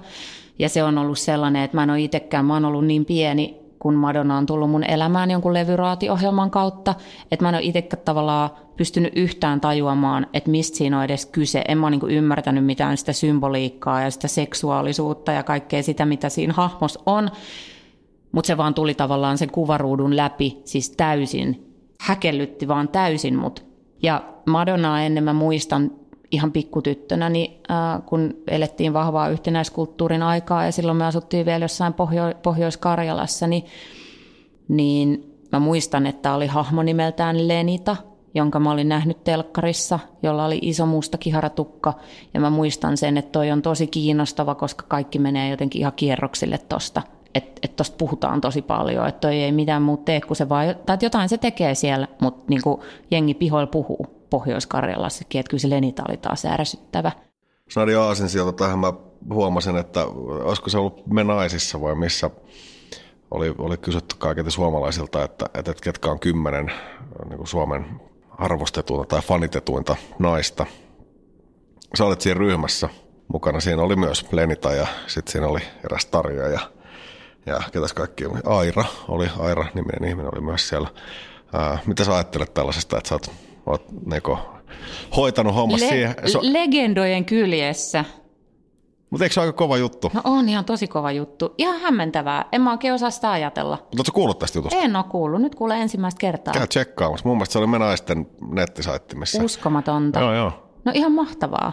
Ja 0.59 0.69
se 0.69 0.83
on 0.83 0.99
ollut 0.99 1.19
sellainen, 1.19 1.63
että 1.63 1.77
mä 1.77 1.83
en 1.83 1.91
ole 1.91 2.01
itsekään, 2.01 2.45
mä 2.45 2.55
oon 2.55 2.65
ollut 2.65 2.87
niin 2.87 3.05
pieni, 3.05 3.65
kun 3.79 3.95
Madonna 3.95 4.37
on 4.37 4.47
tullut 4.47 4.71
mun 4.71 4.91
elämään 4.91 5.31
jonkun 5.31 5.55
levyraatiohjelman 5.55 6.51
kautta, 6.51 6.95
että 7.31 7.45
mä 7.45 7.49
en 7.49 7.55
ole 7.55 7.63
itsekään 7.63 8.03
tavallaan 8.05 8.51
pystynyt 8.77 9.13
yhtään 9.17 9.61
tajuamaan, 9.61 10.27
että 10.33 10.51
mistä 10.51 10.77
siinä 10.77 10.99
on 10.99 11.05
edes 11.05 11.27
kyse. 11.27 11.65
En 11.69 11.79
mä 11.79 11.87
ole 11.87 11.97
niin 11.97 12.11
ymmärtänyt 12.11 12.65
mitään 12.65 12.97
sitä 12.97 13.13
symboliikkaa 13.13 14.03
ja 14.03 14.11
sitä 14.11 14.29
seksuaalisuutta 14.29 15.33
ja 15.33 15.43
kaikkea 15.43 15.83
sitä, 15.83 16.07
mitä 16.07 16.29
siinä 16.29 16.53
hahmos 16.53 16.99
on. 17.07 17.31
Mutta 18.33 18.47
se 18.47 18.57
vaan 18.57 18.75
tuli 18.75 18.95
tavallaan 18.95 19.39
sen 19.39 19.51
kuvaruudun 19.51 20.17
läpi, 20.17 20.63
siis 20.65 20.91
täysin 20.91 21.75
häkellytti 22.01 22.69
vaan 22.69 22.89
täysin 22.89 23.37
mut. 23.39 23.65
Ja 24.03 24.23
Madonnaa 24.47 25.03
ennen 25.03 25.25
mä 25.25 25.33
muistan 25.33 25.91
ihan 26.35 26.53
pikkutyttönä, 26.53 27.29
niin, 27.29 27.61
äh, 27.71 28.03
kun 28.07 28.35
elettiin 28.49 28.93
vahvaa 28.93 29.29
yhtenäiskulttuurin 29.29 30.23
aikaa 30.23 30.65
ja 30.65 30.73
silloin 30.73 30.99
me 30.99 31.05
asuttiin 31.05 31.47
vielä 31.47 31.65
jossain 31.65 31.95
Pohjo- 31.95 32.35
Pohjois-Karjalassa, 32.43 33.47
niin, 33.47 33.65
niin 34.69 35.35
mä 35.53 35.59
muistan, 35.59 36.07
että 36.07 36.35
oli 36.35 36.47
hahmo 36.47 36.83
nimeltään 36.83 37.49
Lenita, 37.49 37.97
jonka 38.35 38.61
mä 38.61 38.71
olin 38.71 38.89
nähnyt 38.89 39.25
telkkarissa, 39.25 39.99
jolla 40.23 40.45
oli 40.45 40.59
iso 40.63 40.87
musta 40.87 41.19
kiharatukka. 41.19 41.93
Ja 42.35 42.41
mä 42.41 42.51
muistan 42.51 42.97
sen, 42.97 43.17
että 43.17 43.33
toi 43.33 43.51
on 43.51 43.63
tosi 43.63 43.87
kiinnostava, 43.87 44.55
koska 44.55 44.85
kaikki 44.89 45.19
menee 45.19 45.51
jotenkin 45.51 45.81
ihan 45.81 45.93
kierroksille 45.97 46.59
tosta 46.59 47.03
että 47.35 47.61
et 47.63 47.77
tuosta 47.77 47.97
puhutaan 47.99 48.41
tosi 48.41 48.63
paljon, 48.63 49.09
että 49.09 49.21
toi 49.21 49.35
ei 49.35 49.53
mitään 49.53 49.83
muuta 49.83 50.05
tee, 50.05 50.21
kun 50.21 50.37
se 50.37 50.49
vaan, 50.49 50.75
tai 50.87 50.99
jotain 51.03 51.29
se 51.29 51.39
tekee 51.39 51.75
siellä, 51.75 52.09
mutta 52.21 52.45
niin 52.49 52.63
kuin 52.63 52.81
jengi 53.11 53.35
pihoilla 53.35 53.67
puhuu 53.67 54.07
Pohjois-Karjalassakin, 54.35 55.39
että 55.41 55.51
kyllä 55.51 55.61
se 55.61 55.71
Lenita 55.71 56.03
oli 56.09 56.17
taas 56.17 56.45
ärsyttävä. 56.45 57.13
Snadi 57.71 57.95
Aasin 57.95 58.29
sieltä 58.29 58.53
tähän 58.53 58.79
mä 58.79 58.93
huomasin, 59.33 59.77
että 59.77 60.05
olisiko 60.45 60.71
se 60.71 60.79
ollut 60.79 61.07
Me 61.07 61.25
naisissa 61.25 61.81
vai 61.81 61.95
missä 61.95 62.31
oli, 63.31 63.55
oli 63.59 63.77
kysytty 63.77 64.17
kaikilta 64.19 64.51
suomalaisilta, 64.51 65.25
että, 65.25 65.47
että 65.55 65.75
ketkä 65.83 66.11
on 66.11 66.21
kymmenen 66.21 66.73
niin 67.29 67.47
Suomen 67.47 68.01
arvostetuinta 68.39 69.07
tai 69.09 69.23
fanitetuinta 69.23 69.97
naista. 70.19 70.67
Sä 71.99 72.05
olet 72.05 72.21
siinä 72.21 72.39
ryhmässä 72.39 72.89
mukana. 73.29 73.61
Siinä 73.61 73.83
oli 73.83 73.97
myös 73.97 74.33
Lenita 74.33 74.73
ja 74.73 74.87
sitten 75.07 75.33
siinä 75.33 75.47
oli 75.47 75.61
eräs 75.85 76.07
Tarja 76.07 76.49
ja 76.49 76.61
ja 77.47 77.61
ketäs 77.73 77.93
kaikki, 77.93 78.25
Aira 78.45 78.85
oli, 79.09 79.31
Aira 79.39 79.65
niminen 79.75 80.09
ihminen 80.09 80.35
oli 80.35 80.45
myös 80.45 80.69
siellä. 80.69 80.89
Ää, 81.53 81.79
mitä 81.87 82.05
sä 82.05 82.15
ajattelet 82.15 82.55
tällaisesta, 82.55 82.99
että 82.99 83.09
sä 83.09 83.15
oot, 83.15 83.31
oot 83.67 83.85
neko, 84.07 84.39
hoitanut 85.17 85.55
hommas 85.55 85.81
Le- 85.81 85.89
siihen? 85.89 86.15
So- 86.27 86.41
legendojen 86.43 87.25
kyljessä. 87.25 88.05
Mutta 89.11 89.25
eikö 89.25 89.35
se 89.35 89.41
ole 89.41 89.47
aika 89.47 89.57
kova 89.57 89.77
juttu? 89.77 90.11
No 90.15 90.21
on 90.25 90.49
ihan 90.49 90.65
tosi 90.65 90.87
kova 90.87 91.13
juttu. 91.13 91.55
Ihan 91.59 91.81
hämmentävää. 91.81 92.45
En 92.53 92.63
mä 92.63 92.71
oikein 92.71 92.95
osaa 92.95 93.11
sitä 93.11 93.31
ajatella. 93.31 93.77
Mutta 93.77 93.99
ootko 93.99 94.13
kuullut 94.13 94.39
tästä 94.39 94.59
jutusta? 94.59 94.79
En 94.79 94.97
ole 94.97 95.05
kuullut. 95.05 95.43
Nyt 95.43 95.55
kuulee 95.55 95.83
ensimmäistä 95.83 96.19
kertaa. 96.19 96.55
Käy 96.55 96.67
tsekkaamassa. 96.67 97.29
Mun 97.29 97.37
mielestä 97.37 97.53
se 97.53 97.59
oli 97.59 97.67
me 97.67 97.79
naisten 97.79 98.27
nettisaittimissa. 98.53 99.45
Uskomatonta. 99.45 100.21
Joo, 100.21 100.35
joo. 100.35 100.53
No 100.85 100.93
ihan 100.95 101.13
mahtavaa. 101.13 101.73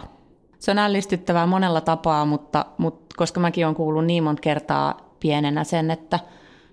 Se 0.58 0.70
on 0.70 0.78
ällistyttävää 0.78 1.46
monella 1.46 1.80
tapaa, 1.80 2.24
mutta, 2.24 2.66
mutta 2.78 3.14
koska 3.18 3.40
mäkin 3.40 3.66
olen 3.66 3.74
kuullut 3.76 4.04
niin 4.04 4.24
monta 4.24 4.40
kertaa 4.40 5.14
pienenä 5.20 5.64
sen, 5.64 5.90
että 5.90 6.20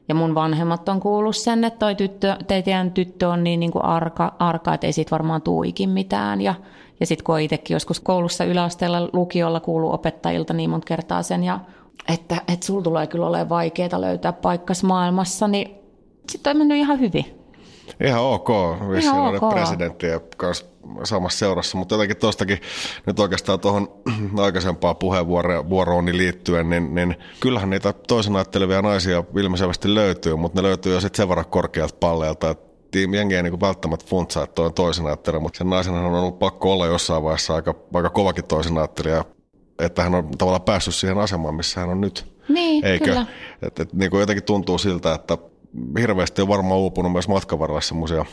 ja 0.09 0.15
mun 0.15 0.35
vanhemmat 0.35 0.89
on 0.89 0.99
kuullut 0.99 1.35
sen, 1.35 1.63
että 1.63 1.79
toi 1.79 1.95
tyttö, 1.95 2.35
teidän 2.47 2.91
tyttö 2.91 3.29
on 3.29 3.43
niin, 3.43 3.59
niin 3.59 3.71
kuin 3.71 3.85
arka, 3.85 4.35
arka, 4.39 4.73
että 4.73 4.87
ei 4.87 4.93
siitä 4.93 5.11
varmaan 5.11 5.41
tuikin 5.41 5.89
mitään. 5.89 6.41
Ja, 6.41 6.55
ja 6.99 7.05
sitten 7.05 7.23
kun 7.23 7.39
itsekin 7.39 7.75
joskus 7.75 7.99
koulussa 7.99 8.43
yläasteella 8.43 9.09
lukiolla 9.13 9.59
kuuluu 9.59 9.93
opettajilta 9.93 10.53
niin 10.53 10.69
monta 10.69 10.85
kertaa 10.85 11.23
sen, 11.23 11.43
ja 11.43 11.59
että, 12.13 12.41
että 12.47 12.65
sulla 12.65 12.81
tulee 12.81 13.07
kyllä 13.07 13.27
olemaan 13.27 13.49
vaikeaa 13.49 14.01
löytää 14.01 14.33
paikkas 14.33 14.83
maailmassa, 14.83 15.47
niin 15.47 15.75
sitten 16.29 16.51
on 16.51 16.57
mennyt 16.57 16.77
ihan 16.77 16.99
hyvin. 16.99 17.38
Ihan 18.03 18.21
ok, 18.21 18.49
vissiin 18.91 19.15
Ihan 19.15 19.35
ok. 19.35 19.53
presidenttien 19.53 20.21
kanssa 20.37 20.65
samassa 21.03 21.39
seurassa, 21.39 21.77
mutta 21.77 21.95
jotenkin 21.95 22.17
tuostakin 22.17 22.61
nyt 23.05 23.19
oikeastaan 23.19 23.59
tuohon 23.59 23.91
aikaisempaan 24.37 24.95
puheenvuoroon 24.95 26.17
liittyen, 26.17 26.69
niin, 26.69 26.95
niin 26.95 27.15
kyllähän 27.39 27.69
niitä 27.69 27.93
toisen 27.93 28.35
ajattelevia 28.35 28.81
naisia 28.81 29.23
ilmiselvästi 29.37 29.95
löytyy, 29.95 30.35
mutta 30.35 30.61
ne 30.61 30.67
löytyy 30.67 30.93
jo 30.93 31.01
sitten 31.01 31.17
sen 31.17 31.29
verran 31.29 31.45
korkealta 31.45 31.95
palleelta, 31.99 32.49
että 32.49 32.99
jengi 33.13 33.35
ei 33.35 33.43
niin 33.43 33.61
välttämättä 33.61 34.05
funtsaa, 34.09 34.43
että 34.43 34.55
toinen 34.55 34.73
toisen 34.73 35.05
ajattelija, 35.05 35.39
mutta 35.39 35.57
sen 35.57 35.69
naisen 35.69 35.93
on 35.93 36.13
ollut 36.13 36.39
pakko 36.39 36.73
olla 36.73 36.85
jossain 36.85 37.23
vaiheessa 37.23 37.55
aika, 37.55 37.75
aika 37.93 38.09
kovakin 38.09 38.45
toisen 38.45 38.77
ajattelija, 38.77 39.25
että 39.79 40.03
hän 40.03 40.15
on 40.15 40.29
tavallaan 40.37 40.61
päässyt 40.61 40.95
siihen 40.95 41.17
asemaan, 41.17 41.55
missä 41.55 41.79
hän 41.79 41.89
on 41.89 42.01
nyt. 42.01 42.39
Niin, 42.49 42.85
Eikö? 42.85 43.05
kyllä. 43.05 43.25
Et, 43.61 43.79
et, 43.79 43.93
niin 43.93 44.11
kuin 44.11 44.19
jotenkin 44.19 44.43
tuntuu 44.43 44.77
siltä, 44.77 45.13
että 45.13 45.37
hirveästi 45.99 46.41
on 46.41 46.47
varmaan 46.47 46.79
uupunut 46.79 47.11
myös 47.11 47.27
matkan 47.27 47.59
varrella 47.59 47.81
semmoisia 47.81 48.25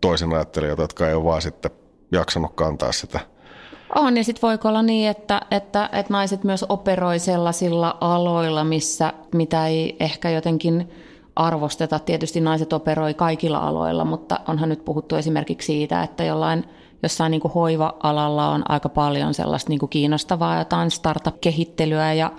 toisen 0.00 0.32
ajattelijoita, 0.32 0.82
jotka 0.82 1.08
ei 1.08 1.14
ole 1.14 1.24
vaan 1.24 1.42
sitten 1.42 1.70
jaksanut 2.12 2.52
kantaa 2.54 2.92
sitä. 2.92 3.20
On, 3.94 4.16
ja 4.16 4.24
sitten 4.24 4.48
voiko 4.48 4.68
olla 4.68 4.82
niin, 4.82 5.08
että, 5.08 5.40
että, 5.50 5.88
että 5.92 6.12
naiset 6.12 6.44
myös 6.44 6.64
operoi 6.68 7.18
sellaisilla 7.18 7.96
aloilla, 8.00 8.64
missä, 8.64 9.12
mitä 9.34 9.66
ei 9.66 9.96
ehkä 10.00 10.30
jotenkin 10.30 10.90
arvosteta. 11.36 11.98
Tietysti 11.98 12.40
naiset 12.40 12.72
operoi 12.72 13.14
kaikilla 13.14 13.58
aloilla, 13.58 14.04
mutta 14.04 14.40
onhan 14.48 14.68
nyt 14.68 14.84
puhuttu 14.84 15.16
esimerkiksi 15.16 15.66
siitä, 15.66 16.02
että 16.02 16.24
jollain 16.24 16.64
jossain 17.02 17.30
niin 17.30 17.40
kuin 17.40 17.52
hoiva-alalla 17.52 18.50
on 18.50 18.70
aika 18.70 18.88
paljon 18.88 19.34
sellaista 19.34 19.68
niin 19.68 19.78
kuin 19.78 19.90
kiinnostavaa 19.90 20.58
jotain 20.58 20.90
startup-kehittelyä 20.90 22.12
ja, 22.12 22.32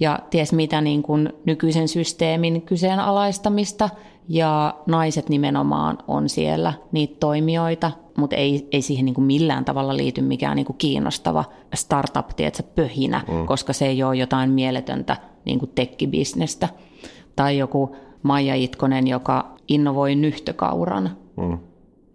ja 0.00 0.18
ties 0.30 0.52
mitä 0.52 0.80
niin 0.80 1.02
kuin 1.02 1.32
nykyisen 1.44 1.88
systeemin 1.88 2.62
kyseenalaistamista. 2.62 3.90
Ja 4.28 4.74
naiset 4.86 5.28
nimenomaan 5.28 5.98
on 6.08 6.28
siellä 6.28 6.72
niitä 6.92 7.16
toimijoita, 7.20 7.90
mutta 8.16 8.36
ei, 8.36 8.68
ei 8.72 8.82
siihen 8.82 9.04
niin 9.04 9.14
kuin 9.14 9.24
millään 9.24 9.64
tavalla 9.64 9.96
liity 9.96 10.20
mikään 10.20 10.56
niin 10.56 10.66
kuin 10.66 10.76
kiinnostava 10.76 11.44
startup, 11.74 12.28
tiedätkö, 12.36 12.62
pöhinä, 12.62 13.20
mm. 13.28 13.46
koska 13.46 13.72
se 13.72 13.86
ei 13.86 14.02
ole 14.02 14.16
jotain 14.16 14.50
mieletöntä 14.50 15.16
niin 15.44 15.58
kuin 15.58 15.72
tekkibisnestä. 15.74 16.68
Tai 17.36 17.58
joku 17.58 17.96
Maija 18.22 18.54
Itkonen, 18.54 19.06
joka 19.06 19.54
innovoi 19.68 20.14
nyhtökauran 20.14 21.16
mm. 21.36 21.58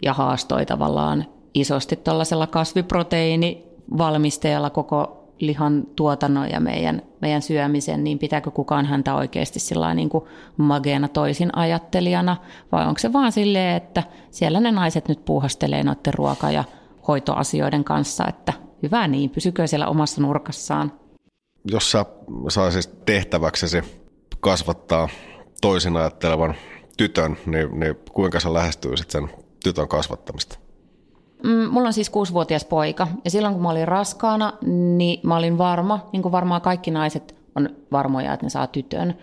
ja 0.02 0.14
haastoi 0.14 0.66
tavallaan 0.66 1.26
isosti 1.54 1.96
tuollaisella 1.96 2.48
kasviproteiinivalmisteella 2.48 4.70
koko 4.70 5.23
lihan 5.40 5.88
tuotannon 5.96 6.50
ja 6.50 6.60
meidän, 6.60 7.02
meidän 7.22 7.42
syömisen, 7.42 8.04
niin 8.04 8.20
pitääkö 8.20 8.52
kukaan 8.52 8.86
häntä 8.86 9.16
oikeasti 9.16 9.60
niin 9.96 10.10
kuin 10.10 10.24
mageena 10.58 11.08
toisin 11.08 11.58
ajattelijana, 11.58 12.38
vai 12.72 12.88
onko 12.88 13.00
se 13.00 13.14
vaan 13.14 13.32
silleen, 13.32 13.78
että 13.78 14.04
siellä 14.32 14.60
ne 14.60 14.72
naiset 14.72 15.08
nyt 15.08 15.26
puuhastelee 15.26 15.84
noiden 15.84 16.14
ruoka- 16.14 16.52
ja 16.52 16.64
hoitoasioiden 17.08 17.84
kanssa, 17.84 18.28
että 18.28 18.54
hyvä 18.84 19.08
niin, 19.08 19.30
pysykö 19.30 19.68
siellä 19.68 19.88
omassa 19.88 20.22
nurkassaan. 20.22 20.92
Jos 21.72 21.92
sä 21.92 22.06
saisit 22.50 23.06
tehtäväksesi 23.06 23.84
kasvattaa 24.40 25.10
toisin 25.62 25.98
ajattelevan 25.98 26.56
tytön, 26.98 27.38
niin, 27.46 27.80
niin 27.80 27.96
kuinka 28.12 28.40
sä 28.40 28.54
lähestyisit 28.54 29.12
sen 29.12 29.30
tytön 29.64 29.88
kasvattamista? 29.88 30.63
Mm, 31.44 31.70
mulla 31.70 31.88
on 31.88 31.94
siis 31.94 32.10
kuusivuotias 32.10 32.66
poika 32.66 33.08
ja 33.26 33.32
silloin 33.32 33.54
kun 33.54 33.64
mä 33.64 33.70
olin 33.70 33.88
raskaana, 33.88 34.54
niin 34.98 35.20
mä 35.24 35.38
olin 35.38 35.58
varma, 35.58 36.10
niin 36.12 36.22
kuin 36.22 36.32
varmaan 36.32 36.62
kaikki 36.62 36.92
naiset 36.92 37.36
on 37.56 37.70
varmoja, 37.92 38.34
että 38.34 38.46
ne 38.46 38.50
saa 38.50 38.68
tytön. 38.68 39.18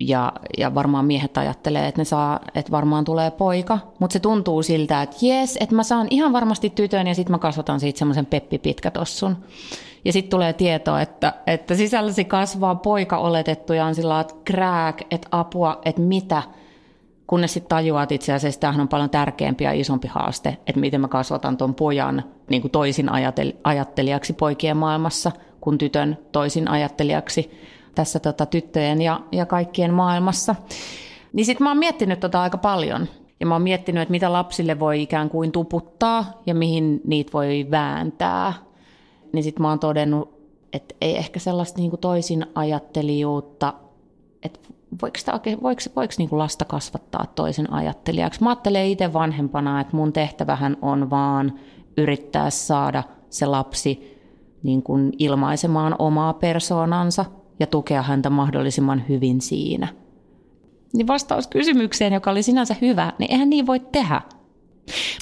Ja, 0.00 0.32
ja 0.58 0.74
varmaan 0.74 1.04
miehet 1.04 1.38
ajattelee, 1.38 1.88
että 1.88 2.00
ne 2.00 2.04
saa, 2.04 2.40
että 2.54 2.72
varmaan 2.72 3.04
tulee 3.04 3.30
poika, 3.30 3.78
mutta 3.98 4.12
se 4.12 4.20
tuntuu 4.20 4.62
siltä, 4.62 5.02
että 5.02 5.16
jes, 5.20 5.58
että 5.60 5.74
mä 5.74 5.82
saan 5.82 6.06
ihan 6.10 6.32
varmasti 6.32 6.70
tytön 6.70 7.06
ja 7.06 7.14
sitten 7.14 7.32
mä 7.32 7.38
kasvatan 7.38 7.80
siitä 7.80 7.98
semmoisen 7.98 8.26
Peppi 8.26 8.58
Pitkätossun. 8.58 9.36
Ja 10.04 10.12
sitten 10.12 10.30
tulee 10.30 10.52
tietoa, 10.52 11.00
että, 11.00 11.32
että 11.46 11.74
sisälläsi 11.74 12.24
kasvaa 12.24 12.74
poika 12.74 13.18
oletettu 13.18 13.72
ja 13.72 13.86
on 13.86 13.94
sillä 13.94 14.20
että 14.20 14.34
krääk, 14.44 15.00
että 15.10 15.28
apua, 15.30 15.80
että 15.84 16.02
mitä– 16.02 16.42
kunnes 17.26 17.52
sitten 17.52 17.68
tajuat 17.68 18.02
että 18.02 18.14
itse 18.14 18.32
asiassa, 18.32 18.60
tämähän 18.60 18.80
on 18.80 18.88
paljon 18.88 19.10
tärkeämpi 19.10 19.64
ja 19.64 19.72
isompi 19.72 20.08
haaste, 20.08 20.56
että 20.66 20.80
miten 20.80 21.00
mä 21.00 21.08
kasvatan 21.08 21.56
tuon 21.56 21.74
pojan 21.74 22.22
niin 22.50 22.62
kuin 22.62 22.72
toisin 22.72 23.08
ajattelijaksi 23.64 24.32
poikien 24.32 24.76
maailmassa, 24.76 25.32
kuin 25.60 25.78
tytön 25.78 26.18
toisin 26.32 26.68
ajattelijaksi 26.68 27.50
tässä 27.94 28.18
tota, 28.18 28.46
tyttöjen 28.46 29.02
ja, 29.02 29.20
ja 29.32 29.46
kaikkien 29.46 29.94
maailmassa. 29.94 30.54
Niin 31.32 31.46
sitten 31.46 31.64
mä 31.64 31.70
oon 31.70 31.78
miettinyt 31.78 32.20
tota 32.20 32.42
aika 32.42 32.58
paljon. 32.58 33.08
Ja 33.40 33.46
mä 33.46 33.54
oon 33.54 33.62
miettinyt, 33.62 34.02
että 34.02 34.10
mitä 34.10 34.32
lapsille 34.32 34.80
voi 34.80 35.02
ikään 35.02 35.30
kuin 35.30 35.52
tuputtaa 35.52 36.42
ja 36.46 36.54
mihin 36.54 37.00
niitä 37.04 37.32
voi 37.32 37.66
vääntää. 37.70 38.52
Niin 39.32 39.42
sitten 39.42 39.62
mä 39.62 39.68
oon 39.68 39.78
todennut, 39.78 40.42
että 40.72 40.94
ei 41.00 41.16
ehkä 41.16 41.40
sellaista 41.40 41.78
niin 41.78 41.90
kuin 41.90 42.00
toisin 42.00 42.46
ajattelijuutta, 42.54 43.74
että 44.42 44.60
voiko, 45.02 45.18
sitä 45.18 45.32
voiko, 45.62 45.80
voiko 45.96 46.14
niin 46.18 46.28
kuin 46.28 46.38
lasta 46.38 46.64
kasvattaa 46.64 47.26
toisen 47.34 47.72
ajattelijaksi? 47.72 48.42
Mä 48.42 48.48
ajattelen 48.48 48.86
itse 48.86 49.12
vanhempana, 49.12 49.80
että 49.80 49.96
mun 49.96 50.12
tehtävähän 50.12 50.76
on 50.82 51.10
vaan 51.10 51.52
yrittää 51.96 52.50
saada 52.50 53.02
se 53.30 53.46
lapsi 53.46 54.18
niin 54.62 54.82
kuin 54.82 55.12
ilmaisemaan 55.18 55.96
omaa 55.98 56.32
persoonansa 56.32 57.24
ja 57.60 57.66
tukea 57.66 58.02
häntä 58.02 58.30
mahdollisimman 58.30 59.04
hyvin 59.08 59.40
siinä. 59.40 59.88
Niin 60.92 61.06
vastaus 61.06 61.46
kysymykseen, 61.46 62.12
joka 62.12 62.30
oli 62.30 62.42
sinänsä 62.42 62.76
hyvä, 62.80 63.12
niin 63.18 63.32
eihän 63.32 63.50
niin 63.50 63.66
voi 63.66 63.80
tehdä. 63.80 64.20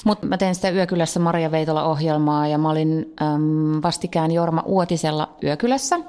Mutta 0.05 0.27
mä 0.27 0.37
tein 0.37 0.55
sitä 0.55 0.69
Yökylässä 0.69 1.19
Maria 1.19 1.51
Veitola-ohjelmaa 1.51 2.47
ja 2.47 2.57
mä 2.57 2.69
olin 2.69 3.13
äm, 3.21 3.81
vastikään 3.83 4.31
Jorma 4.31 4.63
Uotisella 4.65 5.35
Yökylässä. 5.43 5.99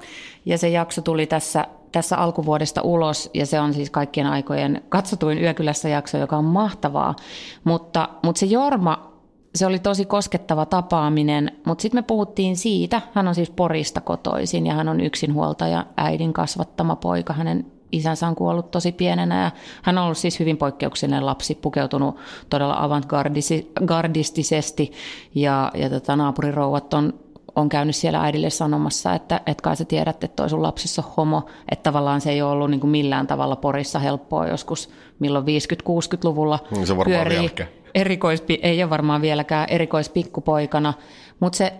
Ja 0.46 0.59
se 0.59 0.68
jakso 0.68 1.03
tuli 1.03 1.27
tässä 1.27 1.66
tässä 1.93 2.17
alkuvuodesta 2.17 2.83
ulos, 2.83 3.31
ja 3.35 3.47
se 3.47 3.61
on 3.61 3.75
siis 3.75 3.91
kaikkien 3.91 4.27
aikojen 4.27 4.83
katsotuin 4.89 5.43
Yökylässä 5.43 5.89
jakso, 5.89 6.19
joka 6.19 6.37
on 6.37 6.45
mahtavaa. 6.45 7.17
Mutta, 7.65 8.09
mutta 8.23 8.39
se 8.39 8.47
Jorma, 8.47 9.13
se 9.55 9.67
oli 9.67 9.79
tosi 9.79 10.05
koskettava 10.05 10.67
tapaaminen, 10.67 11.51
mutta 11.65 11.83
sitten 11.83 11.99
me 11.99 12.03
puhuttiin 12.03 12.57
siitä, 12.57 13.03
hän 13.15 13.29
on 13.29 13.35
siis 13.35 13.51
Porista 13.51 14.01
kotoisin, 14.01 14.67
ja 14.67 14.75
hän 14.75 14.89
on 14.89 15.01
yksinhuoltaja, 15.01 15.87
äidin 15.97 16.33
kasvattama 16.33 16.97
poika, 16.97 17.33
hänen 17.33 17.67
isänsä 17.93 18.29
on 18.29 18.35
kuollut 18.35 18.71
tosi 18.71 18.93
pienenä 18.93 19.43
ja 19.43 19.51
hän 19.83 19.99
on 19.99 20.05
ollut 20.05 20.19
siis 20.19 20.41
hyvin 20.41 20.57
poikkeuksellinen 20.57 21.27
lapsi, 21.27 21.55
pukeutunut 21.55 22.17
todella 22.51 22.77
avantgardistisesti 22.79 24.93
ja, 25.35 25.71
ja 25.75 25.91
tota, 25.91 26.17
naapurirouvat 26.17 26.95
on 26.95 27.15
on 27.57 27.69
käynyt 27.69 27.97
siellä 27.97 28.23
äidille 28.23 28.51
sanomassa, 28.51 29.15
että, 29.15 29.41
että 29.47 29.62
kai 29.62 29.77
sä 29.77 29.85
tiedät, 29.85 30.25
että 30.25 30.37
toi 30.37 30.51
sun 30.51 30.62
lapsissa 30.62 31.03
on 31.07 31.12
homo, 31.17 31.47
että 31.71 31.83
tavallaan 31.83 32.21
se 32.21 32.31
ei 32.31 32.43
ole 32.43 32.51
ollut 32.53 32.71
niin 32.71 32.81
kuin 32.81 32.91
millään 32.91 33.27
tavalla 33.27 33.57
Porissa 33.57 33.99
helppoa 33.99 34.47
joskus, 34.47 34.91
milloin 35.19 35.45
50-60-luvulla 35.45 36.59
Niin 36.71 36.87
se 36.87 36.97
varmaan 36.97 37.29
vieläkään. 37.29 37.69
erikoispi, 37.95 38.59
ei 38.62 38.83
ole 38.83 38.91
varmaan 38.91 39.23
vieläkään 39.23 39.69
erikoispikkupoikana, 39.71 40.95
mutta 41.41 41.57
se 41.57 41.73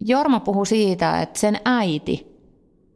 Jorma 0.00 0.40
puhui 0.40 0.66
siitä, 0.66 1.20
että 1.20 1.38
sen 1.40 1.60
äiti 1.64 2.36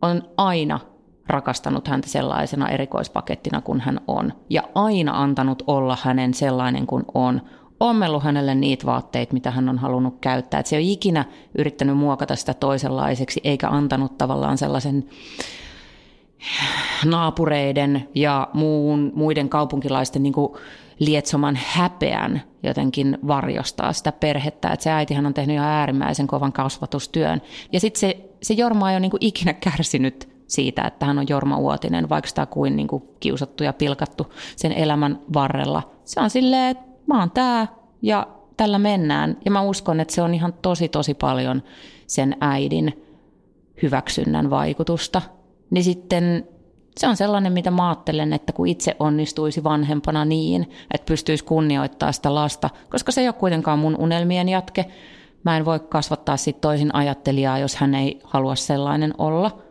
on 0.02 0.22
aina 0.37 0.80
rakastanut 1.28 1.88
häntä 1.88 2.09
sellaisena 2.09 2.68
erikoispakettina 2.68 3.61
kuin 3.61 3.80
hän 3.80 4.00
on 4.06 4.33
ja 4.50 4.62
aina 4.74 5.22
antanut 5.22 5.62
olla 5.66 5.98
hänen 6.02 6.35
sellainen 6.35 6.87
kuin 6.87 7.04
on, 7.14 7.42
ommellut 7.80 8.22
hänelle 8.22 8.54
niitä 8.54 8.86
vaatteita, 8.86 9.32
mitä 9.32 9.50
hän 9.50 9.68
on 9.68 9.78
halunnut 9.78 10.18
käyttää. 10.20 10.60
Et 10.60 10.66
se 10.66 10.76
ei 10.76 10.82
ole 10.82 10.92
ikinä 10.92 11.24
yrittänyt 11.58 11.96
muokata 11.96 12.36
sitä 12.36 12.54
toisenlaiseksi, 12.54 13.40
eikä 13.44 13.68
antanut 13.68 14.18
tavallaan 14.18 14.58
sellaisen 14.58 15.04
naapureiden 17.04 18.08
ja 18.14 18.48
muun, 18.52 19.12
muiden 19.14 19.48
kaupunkilaisten 19.48 20.22
niin 20.22 20.34
lietsoman 20.98 21.58
häpeän 21.66 22.42
jotenkin 22.62 23.18
varjostaa 23.26 23.92
sitä 23.92 24.12
perhettä. 24.12 24.68
Et 24.68 24.80
se 24.80 24.90
äitihän 24.90 25.26
on 25.26 25.34
tehnyt 25.34 25.54
ihan 25.54 25.68
äärimmäisen 25.68 26.26
kovan 26.26 26.52
kasvatustyön. 26.52 27.42
Ja 27.72 27.80
sitten 27.80 28.00
se, 28.00 28.30
se 28.42 28.54
Jorma 28.54 28.90
ei 28.90 28.94
ole 28.94 29.00
niin 29.00 29.12
ikinä 29.20 29.52
kärsinyt 29.52 30.28
siitä, 30.46 30.82
että 30.82 31.06
hän 31.06 31.18
on 31.18 31.26
Jorma 31.28 31.56
Uotinen, 31.56 32.08
vaikka 32.08 32.28
sitä 32.28 32.46
kuin, 32.46 32.76
niin 32.76 32.88
kuin 32.88 33.02
kiusattu 33.20 33.64
ja 33.64 33.72
pilkattu 33.72 34.32
sen 34.56 34.72
elämän 34.72 35.20
varrella. 35.32 35.82
Se 36.04 36.20
on 36.20 36.30
silleen, 36.30 36.70
että 36.70 36.89
mä 37.14 37.20
oon 37.20 37.31
tää 37.31 37.66
ja 38.03 38.27
tällä 38.57 38.79
mennään. 38.79 39.37
Ja 39.44 39.51
mä 39.51 39.62
uskon, 39.62 40.01
että 40.01 40.14
se 40.14 40.23
on 40.23 40.35
ihan 40.35 40.53
tosi 40.62 40.88
tosi 40.88 41.14
paljon 41.14 41.62
sen 42.07 42.37
äidin 42.40 43.07
hyväksynnän 43.83 44.51
vaikutusta. 44.51 45.23
Niin 45.70 45.85
sitten 45.85 46.49
se 46.96 47.09
on 47.09 47.16
sellainen, 47.16 47.53
mitä 47.53 47.70
mä 47.70 47.88
ajattelen, 47.88 48.33
että 48.33 48.53
kun 48.53 48.68
itse 48.68 48.96
onnistuisi 48.99 49.64
vanhempana 49.64 50.25
niin, 50.25 50.70
että 50.94 51.07
pystyisi 51.07 51.44
kunnioittaa 51.44 52.12
sitä 52.12 52.35
lasta, 52.35 52.70
koska 52.90 53.12
se 53.12 53.20
ei 53.20 53.29
ole 53.29 53.35
kuitenkaan 53.35 53.79
mun 53.79 53.96
unelmien 53.99 54.49
jatke. 54.49 54.85
Mä 55.44 55.57
en 55.57 55.64
voi 55.64 55.81
kasvattaa 55.81 56.37
sit 56.37 56.61
toisin 56.61 56.94
ajattelijaa, 56.94 57.59
jos 57.59 57.77
hän 57.77 57.94
ei 57.94 58.20
halua 58.25 58.55
sellainen 58.55 59.14
olla. 59.18 59.62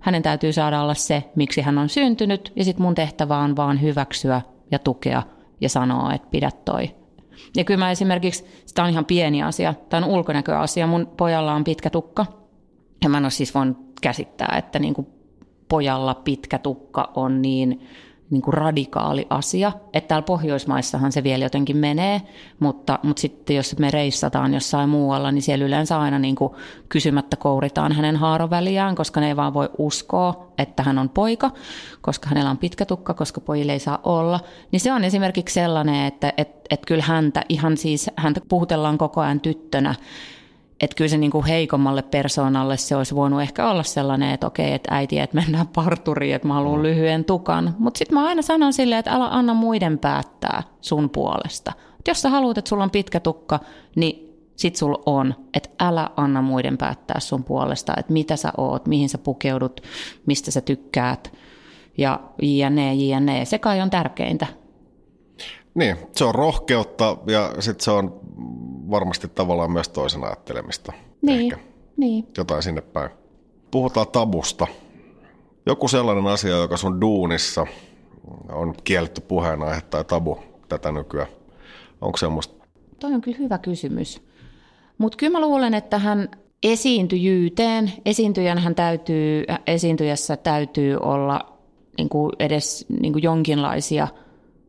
Hänen 0.00 0.22
täytyy 0.22 0.52
saada 0.52 0.82
olla 0.82 0.94
se, 0.94 1.24
miksi 1.36 1.60
hän 1.60 1.78
on 1.78 1.88
syntynyt, 1.88 2.52
ja 2.56 2.64
sitten 2.64 2.82
mun 2.82 2.94
tehtävä 2.94 3.38
on 3.38 3.56
vaan 3.56 3.82
hyväksyä 3.82 4.42
ja 4.70 4.78
tukea 4.78 5.22
ja 5.60 5.68
sanoa, 5.68 6.14
että 6.14 6.28
pidä 6.30 6.50
toi, 6.64 6.94
Ja 7.56 7.64
kyllä 7.64 7.78
mä 7.78 7.90
esimerkiksi, 7.90 8.44
sitä 8.66 8.84
on 8.84 8.90
ihan 8.90 9.04
pieni 9.04 9.42
asia, 9.42 9.74
tämä 9.88 10.06
on 10.06 10.12
ulkonäköasia, 10.12 10.86
mun 10.86 11.06
pojalla 11.16 11.54
on 11.54 11.64
pitkä 11.64 11.90
tukka. 11.90 12.26
Ja 13.02 13.08
mä 13.08 13.18
en 13.18 13.24
ole 13.24 13.30
siis 13.30 13.54
voinut 13.54 13.76
käsittää, 14.02 14.54
että 14.58 14.78
niin 14.78 14.94
kuin 14.94 15.06
pojalla 15.68 16.14
pitkä 16.14 16.58
tukka 16.58 17.10
on 17.14 17.42
niin 17.42 17.86
niin 18.30 18.42
kuin 18.42 18.54
radikaali 18.54 19.26
asia. 19.30 19.72
Että 19.92 20.08
täällä 20.08 20.24
Pohjoismaissahan 20.24 21.12
se 21.12 21.22
vielä 21.22 21.44
jotenkin 21.44 21.76
menee, 21.76 22.22
mutta, 22.58 22.98
mutta 23.02 23.20
sitten 23.20 23.56
jos 23.56 23.78
me 23.78 23.90
reissataan 23.90 24.54
jossain 24.54 24.88
muualla, 24.88 25.32
niin 25.32 25.42
siellä 25.42 25.64
yleensä 25.64 26.00
aina 26.00 26.18
niin 26.18 26.36
kuin 26.36 26.52
kysymättä 26.88 27.36
kouritaan 27.36 27.92
hänen 27.92 28.16
haaroväliään, 28.16 28.94
koska 28.94 29.20
ne 29.20 29.28
ei 29.28 29.36
vaan 29.36 29.54
voi 29.54 29.70
uskoa, 29.78 30.52
että 30.58 30.82
hän 30.82 30.98
on 30.98 31.08
poika, 31.08 31.50
koska 32.00 32.28
hänellä 32.28 32.50
on 32.50 32.58
pitkä 32.58 32.84
tukka, 32.84 33.14
koska 33.14 33.40
pojille 33.40 33.72
ei 33.72 33.78
saa 33.78 34.00
olla. 34.04 34.40
Niin 34.72 34.80
se 34.80 34.92
on 34.92 35.04
esimerkiksi 35.04 35.54
sellainen, 35.54 36.06
että 36.06 36.32
että 36.36 36.60
että 36.70 36.86
kyllä 36.86 37.04
häntä 37.04 37.44
ihan 37.48 37.76
siis, 37.76 38.10
häntä 38.16 38.40
puhutellaan 38.48 38.98
koko 38.98 39.20
ajan 39.20 39.40
tyttönä, 39.40 39.94
että 40.80 40.96
kyllä 40.96 41.08
se 41.08 41.18
niin 41.18 41.30
kuin 41.30 41.46
heikommalle 41.46 42.02
persoonalle 42.02 42.76
se 42.76 42.96
olisi 42.96 43.14
voinut 43.14 43.42
ehkä 43.42 43.70
olla 43.70 43.82
sellainen, 43.82 44.30
että 44.30 44.46
okei, 44.46 44.72
että 44.72 44.94
äiti, 44.94 45.18
että 45.18 45.36
mennään 45.36 45.68
parturiin, 45.68 46.34
että 46.34 46.48
mä 46.48 46.54
haluan 46.54 46.78
mm. 46.78 46.82
lyhyen 46.82 47.24
tukan. 47.24 47.74
Mutta 47.78 47.98
sitten 47.98 48.18
mä 48.18 48.26
aina 48.26 48.42
sanon 48.42 48.72
silleen, 48.72 48.98
että 48.98 49.10
älä 49.10 49.28
anna 49.28 49.54
muiden 49.54 49.98
päättää 49.98 50.62
sun 50.80 51.10
puolesta. 51.10 51.72
Et 51.98 52.08
jos 52.08 52.22
sä 52.22 52.30
haluat, 52.30 52.58
että 52.58 52.68
sulla 52.68 52.84
on 52.84 52.90
pitkä 52.90 53.20
tukka, 53.20 53.60
niin 53.96 54.30
sit 54.56 54.76
sulla 54.76 55.02
on, 55.06 55.34
että 55.54 55.68
älä 55.80 56.10
anna 56.16 56.42
muiden 56.42 56.78
päättää 56.78 57.20
sun 57.20 57.44
puolesta, 57.44 57.94
että 57.96 58.12
mitä 58.12 58.36
sä 58.36 58.52
oot, 58.56 58.86
mihin 58.86 59.08
sä 59.08 59.18
pukeudut, 59.18 59.80
mistä 60.26 60.50
sä 60.50 60.60
tykkäät 60.60 61.32
ja 61.98 62.20
jne, 62.42 62.94
jne. 62.94 63.44
Se 63.44 63.58
kai 63.58 63.80
on 63.80 63.90
tärkeintä. 63.90 64.46
Niin, 65.74 65.96
se 66.16 66.24
on 66.24 66.34
rohkeutta 66.34 67.16
ja 67.26 67.54
sitten 67.58 67.84
se 67.84 67.90
on 67.90 68.20
varmasti 68.90 69.28
tavallaan 69.28 69.72
myös 69.72 69.88
toisen 69.88 70.24
ajattelemista. 70.24 70.92
Niin, 71.22 71.40
Ehkä. 71.40 71.58
niin. 71.96 72.28
Jotain 72.38 72.62
sinne 72.62 72.80
päin. 72.80 73.10
Puhutaan 73.70 74.06
tabusta. 74.12 74.66
Joku 75.66 75.88
sellainen 75.88 76.26
asia, 76.26 76.56
joka 76.56 76.76
sun 76.76 77.00
duunissa 77.00 77.66
on 78.52 78.74
kielletty 78.84 79.20
puheenaihe 79.20 79.80
tai 79.80 80.04
tabu 80.04 80.38
tätä 80.68 80.92
nykyään. 80.92 81.28
Onko 82.00 82.16
semmoista? 82.16 82.66
Toi 83.00 83.14
on 83.14 83.20
kyllä 83.20 83.38
hyvä 83.38 83.58
kysymys. 83.58 84.22
Mutta 84.98 85.16
kyllä 85.16 85.32
mä 85.32 85.40
luulen, 85.40 85.74
että 85.74 85.98
hän 85.98 86.28
esiintyjyyteen, 86.62 87.92
esiintyjän 88.04 88.58
hän 88.58 88.74
täytyy, 88.74 89.44
esiintyjässä 89.66 90.36
täytyy 90.36 90.96
olla 90.96 91.58
niin 91.98 92.08
kuin 92.08 92.32
edes 92.38 92.86
niin 93.00 93.12
kuin 93.12 93.22
jonkinlaisia 93.22 94.08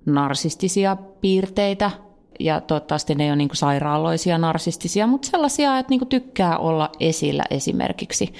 narsistisia 0.05 0.97
piirteitä, 1.21 1.91
ja 2.39 2.61
toivottavasti 2.61 3.15
ne 3.15 3.23
ei 3.23 3.29
ole 3.29 3.35
niin 3.35 3.49
sairaaloisia 3.53 4.37
narsistisia, 4.37 5.07
mutta 5.07 5.27
sellaisia, 5.27 5.79
että 5.79 5.89
niin 5.89 6.07
tykkää 6.07 6.57
olla 6.57 6.89
esillä 6.99 7.43
esimerkiksi. 7.49 8.33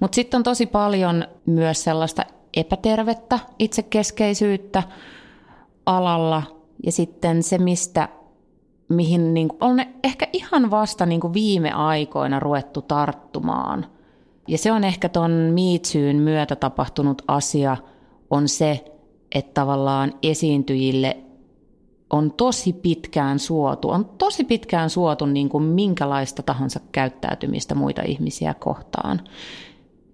Mutta 0.00 0.14
sitten 0.14 0.38
on 0.38 0.44
tosi 0.44 0.66
paljon 0.66 1.24
myös 1.46 1.84
sellaista 1.84 2.22
epätervettä 2.56 3.38
itsekeskeisyyttä 3.58 4.82
alalla 5.86 6.42
ja 6.86 6.92
sitten 6.92 7.42
se, 7.42 7.58
mistä 7.58 8.08
mihin 8.88 9.34
niin 9.34 9.48
kuin, 9.48 9.58
on 9.60 9.80
ehkä 10.04 10.28
ihan 10.32 10.70
vasta 10.70 11.06
niin 11.06 11.20
kuin 11.20 11.34
viime 11.34 11.72
aikoina 11.72 12.40
ruvettu 12.40 12.82
tarttumaan. 12.82 13.86
Ja 14.48 14.58
se 14.58 14.72
on 14.72 14.84
ehkä 14.84 15.08
tuon 15.08 15.30
miitsyyn 15.30 16.16
myötä 16.16 16.56
tapahtunut 16.56 17.22
asia, 17.28 17.76
on 18.30 18.48
se, 18.48 18.84
että 19.34 19.60
tavallaan 19.60 20.12
esiintyjille 20.22 21.16
on 22.10 22.32
tosi 22.32 22.72
pitkään 22.72 23.38
suotu, 23.38 23.90
on 23.90 24.04
tosi 24.04 24.44
pitkään 24.44 24.90
suotu 24.90 25.26
niin 25.26 25.48
kuin 25.48 25.64
minkälaista 25.64 26.42
tahansa 26.42 26.80
käyttäytymistä 26.92 27.74
muita 27.74 28.02
ihmisiä 28.02 28.54
kohtaan. 28.54 29.20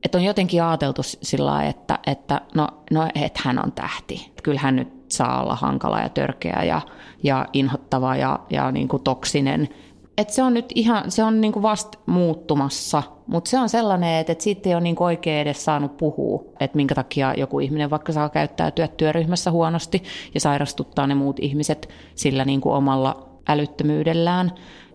Että 0.04 0.18
on 0.18 0.24
jotenkin 0.24 0.62
ajateltu 0.62 1.02
sillä 1.02 1.62
että, 1.62 1.98
että 2.06 2.40
no, 2.54 2.68
no 2.90 3.08
et 3.14 3.38
hän 3.38 3.64
on 3.64 3.72
tähti. 3.72 4.32
Kyllä 4.42 4.60
hän 4.60 4.76
nyt 4.76 4.88
saa 5.08 5.42
olla 5.42 5.56
hankala 5.56 6.00
ja 6.00 6.08
törkeä 6.08 6.62
ja, 6.64 6.80
ja 7.22 7.46
inhottava 7.52 8.16
ja, 8.16 8.40
ja 8.50 8.72
niin 8.72 8.88
kuin 8.88 9.02
toksinen– 9.02 9.68
et 10.18 10.30
se 10.30 10.42
on 10.42 10.54
nyt 10.54 10.72
ihan, 10.74 11.10
se 11.10 11.24
on 11.24 11.40
niinku 11.40 11.62
vasta 11.62 11.98
muuttumassa, 12.06 13.02
mutta 13.26 13.50
se 13.50 13.58
on 13.58 13.68
sellainen, 13.68 14.20
että 14.20 14.32
et 14.32 14.40
siitä 14.40 14.68
ei 14.68 14.74
ole 14.74 14.82
niinku 14.82 15.04
oikein 15.04 15.38
edes 15.38 15.64
saanut 15.64 15.96
puhua, 15.96 16.44
että 16.60 16.76
minkä 16.76 16.94
takia 16.94 17.34
joku 17.34 17.60
ihminen 17.60 17.90
vaikka 17.90 18.12
saa 18.12 18.28
käyttäytyä 18.28 18.88
työryhmässä 18.88 19.50
huonosti 19.50 20.02
ja 20.34 20.40
sairastuttaa 20.40 21.06
ne 21.06 21.14
muut 21.14 21.38
ihmiset 21.40 21.88
sillä 22.14 22.44
niinku 22.44 22.70
omalla 22.72 23.28
älyttömyydellään, 23.48 24.52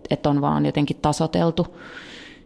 että 0.10 0.30
on 0.30 0.41
vaan 0.41 0.65
jotenkin 0.65 0.97
tasoteltu. 1.01 1.67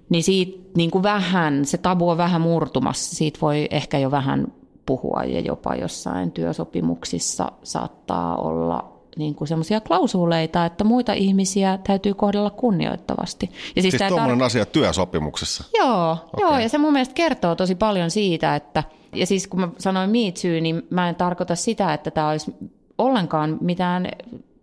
Niin 0.09 0.23
siitä 0.23 0.69
niinku 0.77 1.03
vähän, 1.03 1.65
se 1.65 1.77
tabu 1.77 2.09
on 2.09 2.17
vähän 2.17 2.41
murtumassa, 2.41 3.15
siitä 3.15 3.39
voi 3.41 3.67
ehkä 3.71 3.99
jo 3.99 4.11
vähän 4.11 4.47
puhua 4.85 5.23
ja 5.23 5.39
jopa 5.39 5.75
jossain 5.75 6.31
työsopimuksissa 6.31 7.51
saattaa 7.63 8.35
olla 8.35 8.90
niin 9.17 9.35
kuin 9.35 9.47
semmoisia 9.47 9.81
klausuleita, 9.81 10.65
että 10.65 10.83
muita 10.83 11.13
ihmisiä 11.13 11.79
täytyy 11.83 12.13
kohdella 12.13 12.49
kunnioittavasti. 12.49 13.49
Ja 13.75 13.81
siis, 13.81 13.95
siis 13.97 14.09
tuommoinen 14.09 14.39
tar- 14.39 14.43
asia 14.43 14.65
työsopimuksessa? 14.65 15.63
Joo, 15.77 16.11
okay. 16.11 16.25
joo, 16.39 16.59
ja 16.59 16.69
se 16.69 16.77
mun 16.77 16.93
mielestä 16.93 17.13
kertoo 17.13 17.55
tosi 17.55 17.75
paljon 17.75 18.11
siitä, 18.11 18.55
että, 18.55 18.83
ja 19.15 19.25
siis 19.25 19.47
kun 19.47 19.59
mä 19.59 19.69
sanoin 19.77 20.09
me 20.09 20.59
niin 20.61 20.81
mä 20.89 21.09
en 21.09 21.15
tarkoita 21.15 21.55
sitä, 21.55 21.93
että 21.93 22.11
tämä 22.11 22.29
olisi 22.29 22.53
ollenkaan 22.97 23.57
mitään 23.61 24.07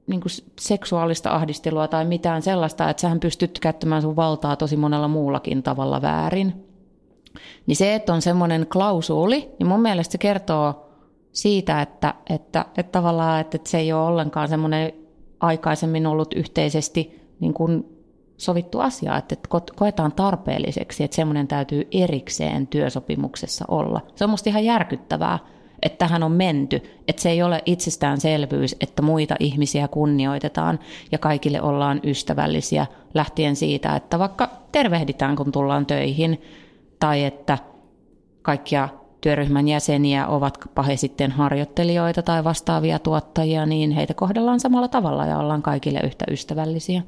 niin 0.07 0.21
kuin 0.21 0.33
seksuaalista 0.61 1.31
ahdistelua 1.31 1.89
tai 1.89 2.05
mitään 2.05 2.43
sellaista, 2.43 2.91
että 2.91 3.01
sähän 3.01 3.21
pystyt 3.21 3.59
käyttämään 3.59 4.03
sun 4.03 4.17
valtaa 4.17 4.57
tosi 4.57 4.77
monella 4.77 5.09
muullakin 5.09 5.63
tavalla 5.63 6.03
väärin. 6.03 6.65
Niin 7.67 7.77
se, 7.77 7.95
että 7.95 8.13
on 8.13 8.23
semmoinen 8.23 8.67
klausuuli, 8.67 9.51
niin 9.59 9.67
mun 9.67 9.81
mielestä 9.81 10.13
se 10.13 10.19
kertoo 10.19 10.88
siitä, 11.39 11.83
että, 11.83 12.15
että, 12.31 12.65
että 12.77 12.93
tavallaan 12.93 13.41
että 13.41 13.59
se 13.65 13.79
ei 13.79 13.93
ole 13.93 14.07
ollenkaan 14.07 14.49
semmoinen 14.49 14.93
aikaisemmin 15.41 16.07
ollut 16.07 16.35
yhteisesti 16.35 17.21
niin 17.41 17.55
kuin 17.55 17.85
sovittu 18.37 18.81
asia, 18.81 19.17
että 19.17 19.37
koetaan 19.77 20.13
tarpeelliseksi, 20.13 21.05
että 21.05 21.15
semmoinen 21.15 21.49
täytyy 21.49 21.89
erikseen 21.93 22.67
työsopimuksessa 22.67 23.65
olla. 23.69 24.01
Se 24.15 24.25
on 24.25 24.31
musta 24.31 24.51
ihan 24.51 24.65
järkyttävää, 24.65 25.39
että 25.83 25.99
tähän 25.99 26.23
on 26.23 26.33
menty, 26.33 26.83
että 27.09 27.23
se 27.23 27.31
ei 27.31 27.43
ole 27.43 27.63
itsestäänselvyys, 27.67 28.77
että 28.81 29.03
muita 29.03 29.37
ihmisiä 29.41 29.89
kunnioitetaan 29.89 30.79
ja 31.13 31.19
kaikille 31.19 31.63
ollaan 31.63 32.01
ystävällisiä 32.05 32.87
lähtien 33.15 33.57
siitä, 33.57 33.97
että 33.97 34.19
vaikka 34.19 34.51
tervehditään, 34.73 35.37
kun 35.37 35.53
tullaan 35.53 35.87
töihin, 35.87 36.43
tai 37.01 37.25
että 37.25 37.59
kaikkia 38.43 38.89
työryhmän 39.21 39.69
jäseniä, 39.69 40.27
ovat 40.27 40.59
he 40.87 40.97
sitten 40.97 41.31
harjoittelijoita 41.31 42.23
tai 42.23 42.45
vastaavia 42.45 42.99
tuottajia, 42.99 43.67
niin 43.67 43.91
heitä 43.91 44.15
kohdellaan 44.15 44.61
samalla 44.61 44.89
tavalla 44.89 45.27
ja 45.27 45.39
ollaan 45.39 45.63
kaikille 45.63 46.01
yhtä 46.05 46.25
ystävällisiä. 46.31 47.03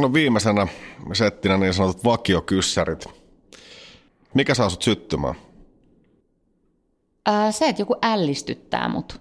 No 0.00 0.12
viimeisenä 0.12 0.66
settinä 1.12 1.56
niin 1.56 1.74
sanotut 1.74 2.04
vakiokyssärit. 2.04 3.04
Mikä 4.34 4.54
saa 4.54 4.70
sut 4.70 4.82
syttymään? 4.82 5.34
Ää, 7.26 7.52
se, 7.52 7.68
että 7.68 7.82
joku 7.82 7.96
ällistyttää 8.02 8.88
mut. 8.88 9.20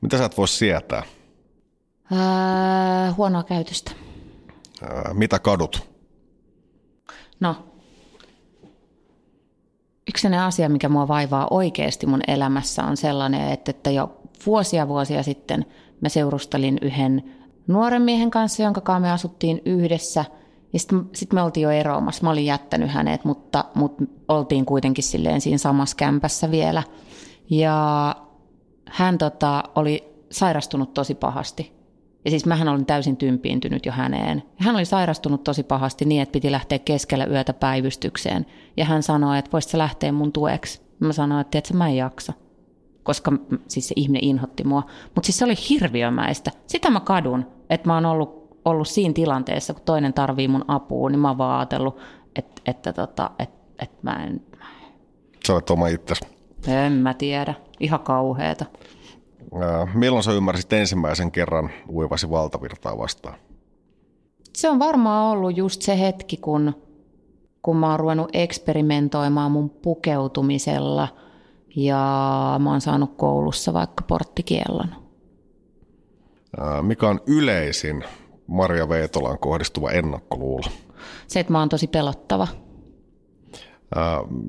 Mitä 0.00 0.18
sä 0.18 0.24
et 0.24 0.36
voi 0.36 0.48
sietää? 0.48 1.02
Ää, 2.12 3.12
huonoa 3.12 3.42
käytöstä. 3.42 3.90
Ää, 4.82 5.14
mitä 5.14 5.38
kadut? 5.38 5.88
No, 7.40 7.56
yksi 10.08 10.28
asia, 10.28 10.68
mikä 10.68 10.88
mua 10.88 11.08
vaivaa 11.08 11.46
oikeasti 11.50 12.06
mun 12.06 12.20
elämässä 12.28 12.84
on 12.84 12.96
sellainen, 12.96 13.52
että, 13.52 13.70
että 13.70 13.90
jo 13.90 14.20
vuosia 14.46 14.88
vuosia 14.88 15.22
sitten 15.22 15.66
mä 16.00 16.08
seurustelin 16.08 16.78
yhden 16.82 17.34
nuoren 17.66 18.02
miehen 18.02 18.30
kanssa, 18.30 18.62
jonka 18.62 18.80
kanssa 18.80 19.00
me 19.00 19.10
asuttiin 19.10 19.62
yhdessä. 19.64 20.24
Ja 20.72 20.78
sitten 20.78 21.10
sit 21.14 21.32
me 21.32 21.42
oltiin 21.42 21.64
jo 21.64 21.70
eroamassa. 21.70 22.24
Mä 22.24 22.30
olin 22.30 22.46
jättänyt 22.46 22.90
hänet, 22.90 23.24
mutta, 23.24 23.64
mutta 23.74 24.04
oltiin 24.28 24.64
kuitenkin 24.64 25.04
silleen 25.04 25.40
siinä 25.40 25.58
samassa 25.58 25.96
kämpässä 25.96 26.50
vielä. 26.50 26.82
Ja 27.50 28.16
hän 28.86 29.18
tota, 29.18 29.64
oli 29.74 30.24
sairastunut 30.30 30.94
tosi 30.94 31.14
pahasti. 31.14 31.77
Ja 32.24 32.30
siis 32.30 32.46
mähän 32.46 32.68
olin 32.68 32.86
täysin 32.86 33.16
tympiintynyt 33.16 33.86
jo 33.86 33.92
häneen. 33.92 34.42
Hän 34.56 34.76
oli 34.76 34.84
sairastunut 34.84 35.44
tosi 35.44 35.62
pahasti 35.62 36.04
niin, 36.04 36.22
että 36.22 36.32
piti 36.32 36.52
lähteä 36.52 36.78
keskellä 36.78 37.26
yötä 37.26 37.52
päivystykseen. 37.52 38.46
Ja 38.76 38.84
hän 38.84 39.02
sanoi, 39.02 39.38
että 39.38 39.52
voisit 39.52 39.74
lähteä 39.74 40.12
mun 40.12 40.32
tueksi. 40.32 40.80
Mä 41.00 41.12
sanoin, 41.12 41.40
että 41.40 41.50
tiedätkö, 41.50 41.74
mä 41.74 41.88
en 41.88 41.96
jaksa. 41.96 42.32
Koska 43.02 43.32
siis 43.68 43.88
se 43.88 43.92
ihminen 43.96 44.24
inhotti 44.24 44.64
mua. 44.64 44.82
Mutta 45.14 45.26
siis 45.26 45.38
se 45.38 45.44
oli 45.44 45.54
hirviömäistä. 45.70 46.50
Sitä 46.66 46.90
mä 46.90 47.00
kadun, 47.00 47.46
että 47.70 47.86
mä 47.86 47.94
oon 47.94 48.06
ollut, 48.06 48.58
ollut 48.64 48.88
siinä 48.88 49.14
tilanteessa, 49.14 49.74
kun 49.74 49.82
toinen 49.84 50.12
tarvii 50.12 50.48
mun 50.48 50.64
apua, 50.68 51.10
niin 51.10 51.20
mä 51.20 51.28
oon 51.28 51.38
vaan 51.38 51.58
ajatellut, 51.58 51.98
että, 52.36 52.62
että, 52.66 52.92
tota, 52.92 53.30
että, 53.38 53.84
että 53.84 53.98
mä 54.02 54.24
en... 54.24 54.42
Sä 55.46 55.52
olet 55.52 55.70
oma 55.70 55.88
itsesi. 55.88 56.24
En 56.66 56.92
mä 56.92 57.14
tiedä. 57.14 57.54
Ihan 57.80 58.00
kauheeta. 58.00 58.64
Milloin 59.94 60.22
sä 60.22 60.32
ymmärsit 60.32 60.72
ensimmäisen 60.72 61.30
kerran 61.30 61.70
uivasi 61.90 62.30
valtavirtaa 62.30 62.98
vastaan? 62.98 63.34
Se 64.52 64.70
on 64.70 64.78
varmaan 64.78 65.26
ollut 65.26 65.56
just 65.56 65.82
se 65.82 66.00
hetki, 66.00 66.36
kun, 66.36 66.74
kun 67.62 67.76
mä 67.76 67.90
oon 67.90 68.00
ruvennut 68.00 68.30
eksperimentoimaan 68.32 69.52
mun 69.52 69.70
pukeutumisella 69.70 71.08
ja 71.76 72.56
mä 72.62 72.70
oon 72.70 72.80
saanut 72.80 73.16
koulussa 73.16 73.72
vaikka 73.72 74.04
porttikiellon. 74.08 74.88
Mikä 76.82 77.08
on 77.08 77.20
yleisin 77.26 78.04
Maria 78.46 78.88
Veetolaan 78.88 79.38
kohdistuva 79.38 79.90
ennakkoluulo? 79.90 80.66
Se, 81.26 81.40
että 81.40 81.52
mä 81.52 81.58
oon 81.58 81.68
tosi 81.68 81.86
pelottava. 81.86 82.48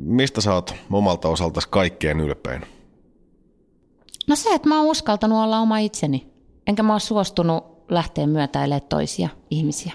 Mistä 0.04 0.42
sä 0.42 0.54
oot 0.54 0.76
omalta 0.92 1.28
osaltasi 1.30 1.68
kaikkein 1.70 2.20
ylpein? 2.20 2.62
No 4.30 4.36
se, 4.36 4.54
että 4.54 4.70
mä 4.70 4.80
oon 4.80 4.88
uskaltanut 4.88 5.44
olla 5.44 5.60
oma 5.60 5.78
itseni. 5.78 6.28
Enkä 6.68 6.84
mä 6.84 6.94
oon 6.94 7.00
suostunut 7.00 7.64
lähteä 7.90 8.28
myötäilemään 8.28 8.82
toisia 8.90 9.30
ihmisiä. 9.50 9.94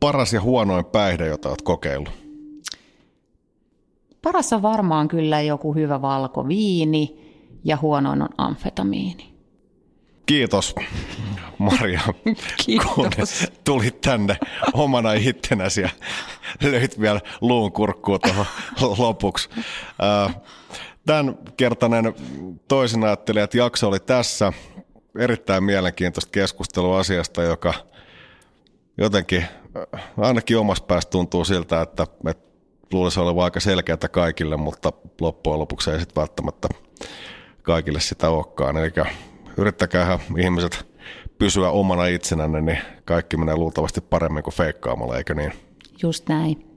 Paras 0.00 0.32
ja 0.32 0.40
huonoin 0.40 0.84
päihde, 0.84 1.26
jota 1.26 1.48
oot 1.48 1.62
kokeillut? 1.62 2.12
Paras 4.22 4.52
on 4.52 4.62
varmaan 4.62 5.08
kyllä 5.08 5.40
joku 5.40 5.74
hyvä 5.74 6.02
valkoviini 6.02 7.18
ja 7.64 7.78
huonoin 7.82 8.22
on 8.22 8.28
amfetamiini. 8.38 9.33
Kiitos 10.26 10.74
Maria, 11.58 12.00
Kiitos. 12.64 12.88
kun 12.94 13.10
tulit 13.64 14.00
tänne 14.00 14.36
omana 14.72 15.12
ittenäsi 15.12 15.80
ja 15.80 15.88
löit 16.62 17.00
vielä 17.00 17.20
luun 17.40 17.72
kurkkuun 17.72 18.20
tuohon 18.20 18.46
lopuksi. 18.98 19.48
Tämän 21.06 21.38
kertainen 21.56 22.14
toisin 22.68 23.04
ajattelijat 23.04 23.54
jakso 23.54 23.88
oli 23.88 24.00
tässä. 24.00 24.52
Erittäin 25.18 25.64
mielenkiintoista 25.64 26.30
keskustelua 26.30 26.98
asiasta, 26.98 27.42
joka 27.42 27.74
jotenkin 28.98 29.44
ainakin 30.16 30.58
omassa 30.58 30.84
päässä 30.84 31.10
tuntuu 31.10 31.44
siltä, 31.44 31.82
että, 31.82 32.06
että 32.28 32.44
luulisi 32.92 33.20
olevan 33.20 33.44
aika 33.44 33.60
selkeää 33.60 34.08
kaikille, 34.10 34.56
mutta 34.56 34.92
loppujen 35.20 35.58
lopuksi 35.58 35.90
ei 35.90 35.98
sitten 35.98 36.20
välttämättä 36.20 36.68
kaikille 37.62 38.00
sitä 38.00 38.30
olekaan. 38.30 38.76
Eli 38.76 38.92
yrittäkää 39.56 40.18
ihmiset 40.38 40.86
pysyä 41.38 41.70
omana 41.70 42.06
itsenänne, 42.06 42.60
niin 42.60 42.78
kaikki 43.04 43.36
menee 43.36 43.56
luultavasti 43.56 44.00
paremmin 44.00 44.42
kuin 44.42 44.54
feikkaamalla, 44.54 45.16
eikö 45.16 45.34
niin? 45.34 45.52
Just 46.02 46.28
näin. 46.28 46.74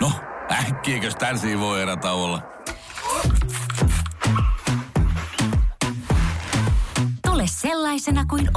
No, 0.00 0.12
äkkiäkös 0.50 1.16
tän 1.16 1.38
voi 1.60 1.82
olla? 2.12 2.42